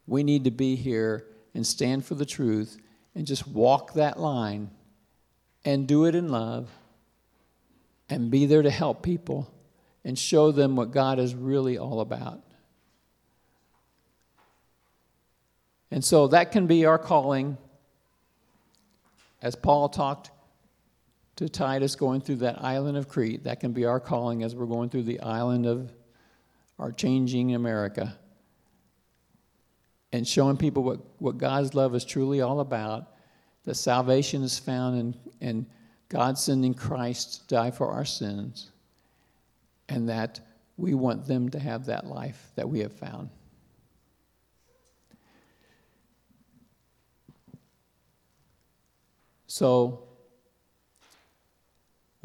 We 0.06 0.22
need 0.22 0.44
to 0.44 0.50
be 0.50 0.76
here 0.76 1.26
and 1.54 1.66
stand 1.66 2.04
for 2.04 2.14
the 2.14 2.26
truth 2.26 2.78
and 3.14 3.26
just 3.26 3.48
walk 3.48 3.94
that 3.94 4.20
line 4.20 4.70
and 5.64 5.88
do 5.88 6.04
it 6.04 6.14
in 6.14 6.28
love 6.28 6.70
and 8.08 8.30
be 8.30 8.46
there 8.46 8.62
to 8.62 8.70
help 8.70 9.02
people 9.02 9.52
and 10.04 10.16
show 10.16 10.52
them 10.52 10.76
what 10.76 10.92
God 10.92 11.18
is 11.18 11.34
really 11.34 11.76
all 11.76 12.00
about. 12.00 12.42
And 15.90 16.04
so 16.04 16.28
that 16.28 16.52
can 16.52 16.68
be 16.68 16.84
our 16.84 16.98
calling. 16.98 17.58
As 19.42 19.56
Paul 19.56 19.88
talked 19.88 20.30
to 21.36 21.48
Titus 21.48 21.94
going 21.94 22.22
through 22.22 22.36
that 22.36 22.62
island 22.64 22.96
of 22.96 23.08
Crete, 23.08 23.44
that 23.44 23.60
can 23.60 23.72
be 23.72 23.84
our 23.84 24.00
calling 24.00 24.42
as 24.42 24.54
we're 24.54 24.66
going 24.66 24.88
through 24.88 25.02
the 25.02 25.20
island 25.20 25.66
of 25.66 25.92
our 26.78 26.90
changing 26.90 27.54
America. 27.54 28.16
And 30.12 30.26
showing 30.26 30.56
people 30.56 30.82
what, 30.82 31.00
what 31.18 31.36
God's 31.36 31.74
love 31.74 31.94
is 31.94 32.04
truly 32.04 32.40
all 32.40 32.60
about, 32.60 33.12
that 33.64 33.74
salvation 33.74 34.42
is 34.42 34.58
found 34.58 34.98
in, 34.98 35.14
in 35.46 35.66
God 36.08 36.38
sending 36.38 36.72
Christ 36.72 37.48
to 37.48 37.54
die 37.54 37.70
for 37.70 37.88
our 37.88 38.04
sins, 38.04 38.70
and 39.88 40.08
that 40.08 40.40
we 40.78 40.94
want 40.94 41.26
them 41.26 41.50
to 41.50 41.58
have 41.58 41.86
that 41.86 42.06
life 42.06 42.50
that 42.54 42.68
we 42.68 42.80
have 42.80 42.92
found. 42.92 43.28
So, 49.48 50.05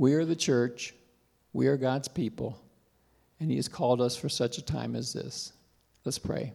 we 0.01 0.15
are 0.15 0.25
the 0.25 0.35
church, 0.35 0.95
we 1.53 1.67
are 1.67 1.77
God's 1.77 2.07
people, 2.07 2.59
and 3.39 3.51
He 3.51 3.57
has 3.57 3.67
called 3.67 4.01
us 4.01 4.15
for 4.15 4.29
such 4.29 4.57
a 4.57 4.63
time 4.63 4.95
as 4.95 5.13
this. 5.13 5.53
Let's 6.05 6.17
pray. 6.17 6.53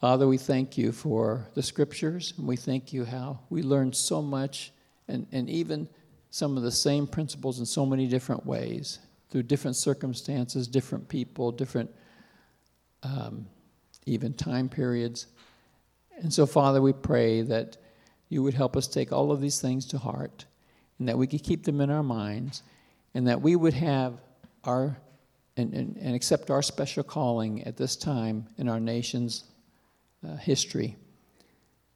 Father, 0.00 0.26
we 0.26 0.38
thank 0.38 0.78
you 0.78 0.90
for 0.90 1.46
the 1.52 1.62
scriptures, 1.62 2.32
and 2.38 2.48
we 2.48 2.56
thank 2.56 2.94
you 2.94 3.04
how 3.04 3.40
we 3.50 3.62
learn 3.62 3.92
so 3.92 4.22
much 4.22 4.72
and, 5.06 5.26
and 5.32 5.50
even 5.50 5.86
some 6.30 6.56
of 6.56 6.62
the 6.62 6.72
same 6.72 7.06
principles 7.06 7.58
in 7.58 7.66
so 7.66 7.84
many 7.84 8.06
different 8.06 8.46
ways 8.46 9.00
through 9.28 9.42
different 9.42 9.76
circumstances, 9.76 10.66
different 10.66 11.10
people, 11.10 11.52
different 11.52 11.90
um, 13.02 13.46
even 14.06 14.32
time 14.32 14.70
periods. 14.70 15.26
And 16.22 16.32
so, 16.32 16.46
Father, 16.46 16.80
we 16.80 16.94
pray 16.94 17.42
that 17.42 17.76
you 18.28 18.42
would 18.42 18.54
help 18.54 18.76
us 18.76 18.86
take 18.86 19.12
all 19.12 19.32
of 19.32 19.40
these 19.40 19.60
things 19.60 19.86
to 19.86 19.98
heart 19.98 20.44
and 20.98 21.08
that 21.08 21.18
we 21.18 21.26
could 21.26 21.42
keep 21.42 21.64
them 21.64 21.80
in 21.80 21.90
our 21.90 22.02
minds 22.02 22.62
and 23.14 23.26
that 23.28 23.40
we 23.40 23.56
would 23.56 23.74
have 23.74 24.20
our 24.64 24.98
and, 25.56 25.74
and, 25.74 25.96
and 25.96 26.14
accept 26.14 26.50
our 26.50 26.62
special 26.62 27.02
calling 27.02 27.64
at 27.64 27.76
this 27.76 27.96
time 27.96 28.46
in 28.58 28.68
our 28.68 28.78
nation's 28.78 29.44
uh, 30.26 30.36
history 30.36 30.96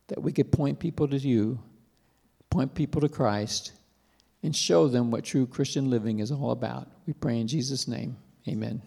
that 0.08 0.20
we 0.20 0.32
could 0.32 0.50
point 0.50 0.78
people 0.78 1.08
to 1.08 1.16
you, 1.16 1.58
point 2.50 2.74
people 2.74 3.00
to 3.00 3.08
Christ, 3.08 3.72
and 4.42 4.54
show 4.54 4.88
them 4.88 5.10
what 5.10 5.24
true 5.24 5.46
Christian 5.46 5.90
living 5.90 6.18
is 6.18 6.32
all 6.32 6.50
about. 6.50 6.88
We 7.06 7.12
pray 7.12 7.40
in 7.40 7.46
Jesus' 7.46 7.86
name. 7.86 8.16
Amen. 8.48 8.82